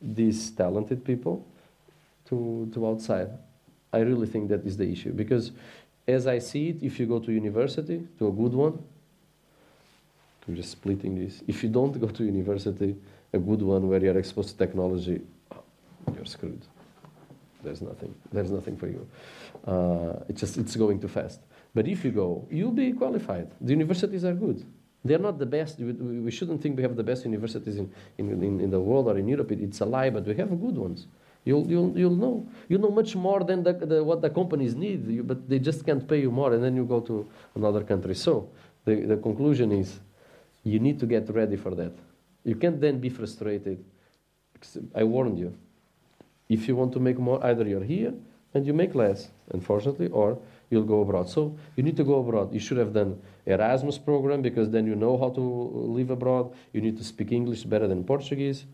[0.00, 1.46] these talented people
[2.28, 3.30] to, to outside.
[3.92, 5.52] I really think that is the issue because,
[6.06, 8.82] as I see it, if you go to university, to a good one,
[10.46, 11.42] I'm just splitting this.
[11.46, 12.96] If you don't go to university,
[13.32, 15.20] a good one where you're exposed to technology,
[16.14, 16.62] you're screwed.
[17.62, 18.14] There's nothing.
[18.30, 19.08] There's nothing for you.
[19.66, 21.40] Uh, it's just it's going too fast.
[21.74, 23.50] But if you go, you'll be qualified.
[23.60, 24.64] The universities are good.
[25.04, 25.78] They're not the best.
[25.78, 29.08] We, we shouldn't think we have the best universities in, in, in, in the world
[29.08, 29.50] or in Europe.
[29.52, 31.06] It, it's a lie, but we have good ones.
[31.44, 32.48] You'll, you'll, you'll know.
[32.68, 35.84] You know much more than the, the, what the companies need, you, but they just
[35.84, 38.14] can't pay you more, and then you go to another country.
[38.14, 38.48] So
[38.84, 40.00] the, the conclusion is
[40.62, 41.92] you need to get ready for that.
[42.44, 43.84] You can't then be frustrated.
[44.94, 45.54] I warned you.
[46.48, 48.14] If you want to make more, either you're here
[48.54, 50.38] and you make less, unfortunately, or
[50.70, 51.28] you'll go abroad.
[51.28, 52.52] So you need to go abroad.
[52.54, 56.54] You should have done Erasmus program because then you know how to live abroad.
[56.72, 58.64] You need to speak English better than Portuguese.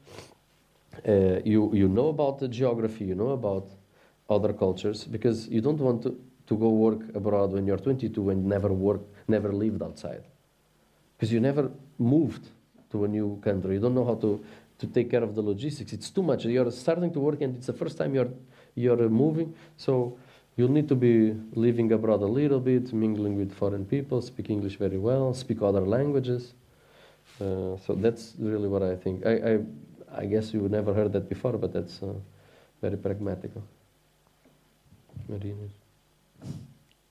[1.06, 3.68] Uh, you, you know about the geography, you know about
[4.28, 8.44] other cultures because you don't want to, to go work abroad when you're 22 and
[8.44, 10.24] never work, never lived outside.
[11.16, 12.48] Because you never moved
[12.90, 13.74] to a new country.
[13.74, 14.42] You don't know how to,
[14.78, 15.92] to take care of the logistics.
[15.92, 16.44] It's too much.
[16.44, 18.30] You're starting to work and it's the first time you're,
[18.74, 19.54] you're moving.
[19.76, 20.18] So
[20.56, 24.76] you'll need to be living abroad a little bit, mingling with foreign people, speak English
[24.76, 26.54] very well, speak other languages.
[27.40, 29.24] Uh, so that's really what I think.
[29.24, 29.58] I, I,
[30.14, 32.14] I, guess you never heard that before, but that's uh,
[32.80, 33.50] very pragmatic.
[35.28, 35.68] Marina.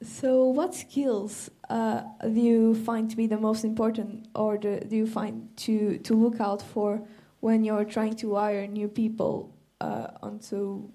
[0.02, 4.96] So, what skills uh, do you find to be the most important, or do, do
[4.96, 7.02] you find to, to look out for
[7.42, 10.90] when you're trying to hire new people uh, onto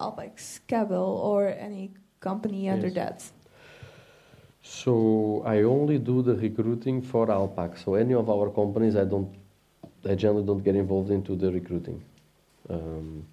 [0.00, 2.94] Alpac Capital or any company under yes.
[2.94, 3.24] that?
[4.62, 7.78] So I only do the recruiting for Alpac.
[7.78, 9.32] So any of our companies, I don't,
[10.08, 12.02] I generally don't get involved into the recruiting.
[12.68, 13.24] Um,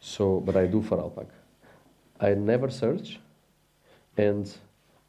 [0.00, 1.26] so, but I do for Alpac.
[2.20, 3.18] I never search,
[4.16, 4.52] and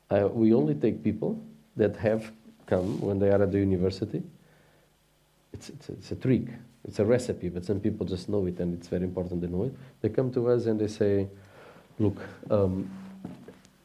[0.09, 1.41] I, we only take people
[1.75, 2.31] that have
[2.65, 4.23] come when they are at the university.
[5.53, 6.47] It's, it's, it's a trick.
[6.87, 9.65] It's a recipe, but some people just know it, and it's very important they know
[9.65, 9.73] it.
[10.01, 11.27] They come to us and they say,
[11.97, 12.17] "Look,
[12.49, 12.89] um,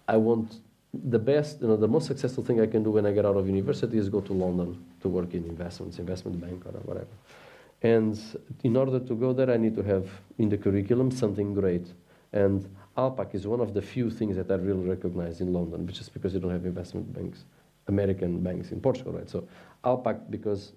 [0.07, 0.61] I want
[1.03, 3.37] the best, you know, the most successful thing I can do when I get out
[3.37, 7.07] of university is go to London to work in investments, investment bank or whatever.
[7.83, 8.19] And
[8.63, 11.87] in order to go there, I need to have in the curriculum something great.
[12.33, 16.01] And Alpac is one of the few things that are really recognized in London, which
[16.01, 17.45] is because you don't have investment banks,
[17.89, 19.29] American banks in Portugal, right?
[19.29, 19.47] So
[19.85, 20.73] Alpac, because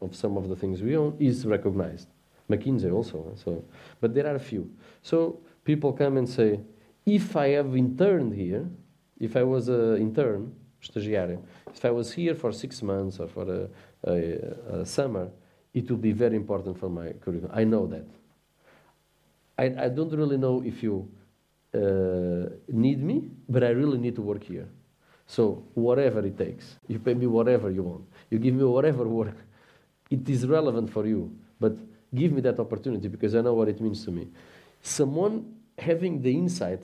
[0.00, 2.08] of some of the things we own is recognized.
[2.50, 3.32] McKinsey also.
[3.36, 3.64] So,
[4.00, 4.70] but there are a few.
[5.02, 6.60] So people come and say,
[7.06, 8.68] if I have interned here,
[9.22, 10.52] if I was an intern,
[10.82, 11.38] estagiário,
[11.74, 13.68] if I was here for six months or for a,
[14.10, 15.30] a, a summer,
[15.72, 17.50] it will be very important for my curriculum.
[17.54, 18.06] I know that.
[19.56, 21.08] I, I don't really know if you
[21.74, 24.68] uh, need me, but I really need to work here.
[25.26, 28.04] So whatever it takes, you pay me whatever you want.
[28.28, 29.36] You give me whatever work
[30.12, 31.74] it is relevant for you, but
[32.14, 34.28] give me that opportunity because I know what it means to me.
[34.82, 36.82] Someone having the insight,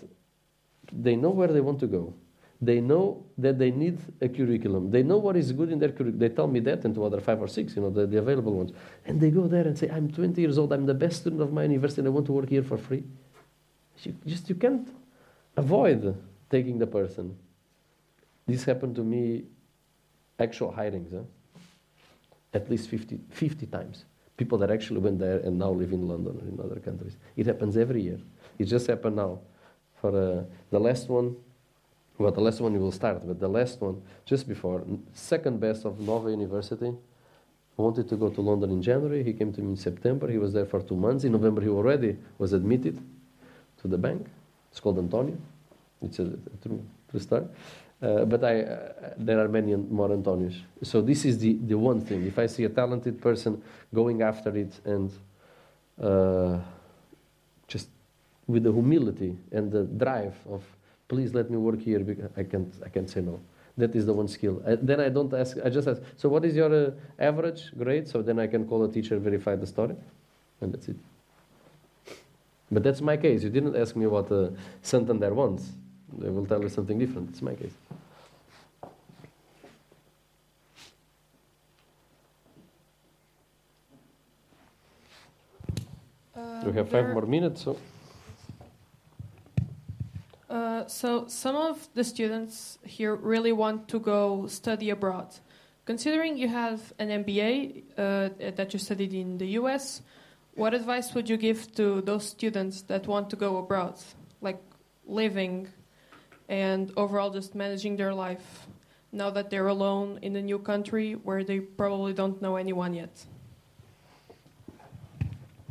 [0.90, 2.14] they know where they want to go.
[2.60, 4.90] They know that they need a curriculum.
[4.90, 6.18] They know what is good in their curriculum.
[6.18, 8.52] They tell me that and to other five or six, you know, the, the available
[8.52, 8.72] ones.
[9.06, 11.52] And they go there and say, I'm 20 years old, I'm the best student of
[11.52, 13.04] my university, and I want to work here for free.
[14.02, 14.88] You just you can't
[15.56, 16.16] avoid
[16.50, 17.36] taking the person.
[18.46, 19.44] This happened to me,
[20.38, 21.12] actual hirings.
[21.12, 21.22] Huh?
[22.54, 24.04] at least 50, 50 times.
[24.36, 27.16] People that actually went there and now live in London or in other countries.
[27.36, 28.18] It happens every year.
[28.58, 29.40] It just happened now.
[30.00, 31.36] For uh, the last one,
[32.18, 35.84] well, the last one you will start, but the last one, just before, second best
[35.84, 36.92] of Nova University,
[37.76, 39.22] wanted to go to London in January.
[39.22, 40.28] He came to me in September.
[40.28, 41.24] He was there for two months.
[41.24, 43.00] In November, he already was admitted
[43.80, 44.26] to the bank.
[44.70, 45.36] It's called Antonio.
[46.02, 47.46] It's a, a true, true story.
[48.00, 50.56] Uh, but I, uh, there are many more Antonios.
[50.82, 52.26] So this is the, the one thing.
[52.26, 53.62] If I see a talented person
[53.92, 55.10] going after it and
[56.00, 56.58] uh,
[57.66, 57.88] just
[58.46, 60.62] with the humility and the drive of,
[61.08, 63.40] please let me work here, because I can't, I can't say no.
[63.76, 64.62] That is the one skill.
[64.66, 68.08] I, then I don't ask, I just ask, so what is your uh, average grade?
[68.08, 69.94] So then I can call a teacher, verify the story,
[70.60, 70.96] and that's it.
[72.70, 73.42] But that's my case.
[73.42, 74.50] You didn't ask me what uh,
[74.82, 75.72] Santander wants.
[76.18, 77.30] They will tell you something different.
[77.30, 77.72] It's my case.
[86.36, 87.78] Uh, we have five more minutes, so
[90.48, 95.34] Uh, so some of the students here really want to go study abroad.
[95.84, 100.02] Considering you have an MBA uh, that you studied in the US,
[100.54, 103.94] what advice would you give to those students that want to go abroad,
[104.40, 104.60] like
[105.06, 105.68] living
[106.48, 108.66] and overall just managing their life
[109.12, 113.26] now that they're alone in a new country where they probably don't know anyone yet?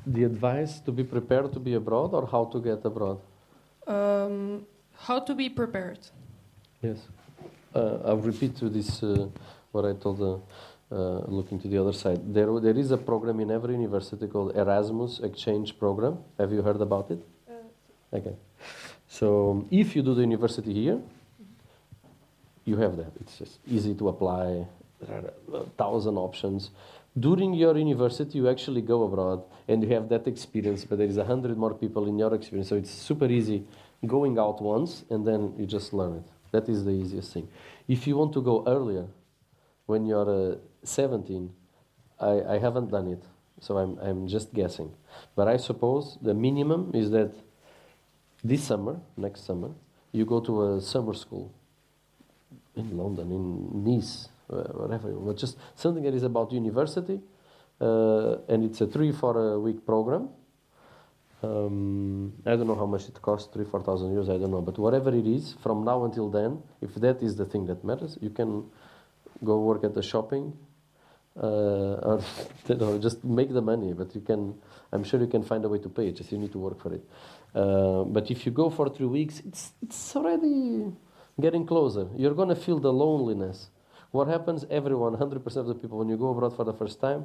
[0.07, 3.19] the advice to be prepared to be abroad or how to get abroad?
[3.87, 5.99] Um, how to be prepared?
[6.81, 6.97] Yes.
[7.73, 9.27] Uh, I'll repeat to this uh,
[9.71, 12.33] what I told, uh, uh, looking to the other side.
[12.33, 16.17] There, there is a program in every university called Erasmus Exchange Program.
[16.37, 17.19] Have you heard about it?
[18.13, 18.35] Okay.
[19.07, 20.99] So if you do the university here,
[22.65, 23.11] you have that.
[23.21, 24.65] It's just easy to apply.
[25.01, 26.71] There are a thousand options.
[27.19, 31.17] During your university, you actually go abroad and you have that experience, but there is
[31.17, 33.63] a hundred more people in your experience, so it's super easy
[34.05, 36.25] going out once and then you just learn it.
[36.51, 37.47] That is the easiest thing.
[37.87, 39.07] If you want to go earlier,
[39.85, 41.51] when you're uh, 17,
[42.19, 43.23] I, I haven't done it,
[43.59, 44.91] so I'm, I'm just guessing.
[45.35, 47.33] But I suppose the minimum is that
[48.43, 49.71] this summer, next summer,
[50.11, 51.51] you go to a summer school
[52.75, 57.19] in London, in Nice, uh, wherever, but just something that is about university,
[57.81, 60.29] uh, and it's a three, four a week program.
[61.43, 64.61] Um, I don't know how much it costs, three, four thousand euros, I don't know,
[64.61, 68.17] but whatever it is, from now until then, if that is the thing that matters,
[68.21, 68.65] you can
[69.43, 70.57] go work at the shopping,
[71.41, 72.21] uh, or
[72.67, 73.93] you know, just make the money.
[73.93, 74.55] But you can,
[74.91, 76.15] I'm sure you can find a way to pay it.
[76.15, 77.03] Just you need to work for it.
[77.53, 80.91] Uh, but if you go for three weeks, it's it's already
[81.39, 82.07] getting closer.
[82.15, 83.69] You're gonna feel the loneliness.
[84.17, 84.65] What happens?
[84.71, 87.23] Everyone, 100% of the people, when you go abroad for the first time,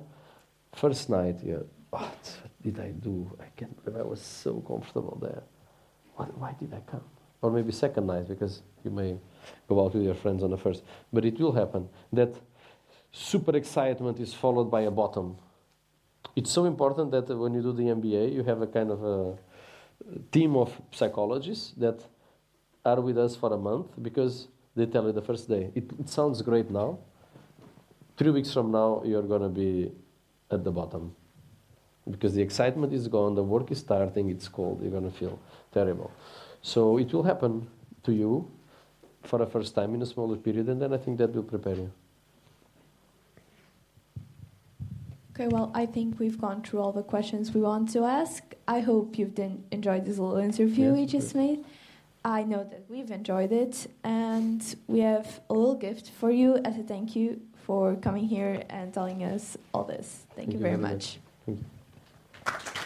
[0.75, 3.35] first night, you're, what did I do?
[3.41, 5.43] I can't believe I was so comfortable there.
[6.17, 7.01] What, why did I come?
[7.41, 9.17] Or maybe second night, because you may
[9.71, 10.83] go out with your friends on the first.
[11.11, 11.89] But it will happen.
[12.13, 12.35] That
[13.11, 15.39] super excitement is followed by a bottom.
[16.37, 19.39] It's so important that when you do the MBA, you have a kind of a
[20.31, 22.05] team of psychologists that
[22.85, 25.71] are with us for a month because they tell you the first day.
[25.75, 26.99] It, it sounds great now.
[28.17, 29.91] Three weeks from now, you're going to be
[30.51, 31.15] at the bottom
[32.11, 35.39] because the excitement is gone, the work is starting, it's cold, you're going to feel
[35.73, 36.11] terrible.
[36.61, 37.69] So it will happen
[38.05, 38.51] to you
[39.23, 41.77] for the first time in a smaller period, and then I think that will prepare
[41.77, 41.93] you.
[45.35, 48.43] Okay, well, I think we've gone through all the questions we want to ask.
[48.69, 49.39] I hope you've
[49.71, 51.65] enjoyed this little interview Yes, we just made.
[52.25, 56.79] I know that we've enjoyed it, and we have a little gift for you as
[56.79, 60.27] a thank you for coming here and telling us all this.
[60.37, 61.19] Thank, Thank you very much.
[61.47, 61.57] much.
[62.47, 62.82] Thank you.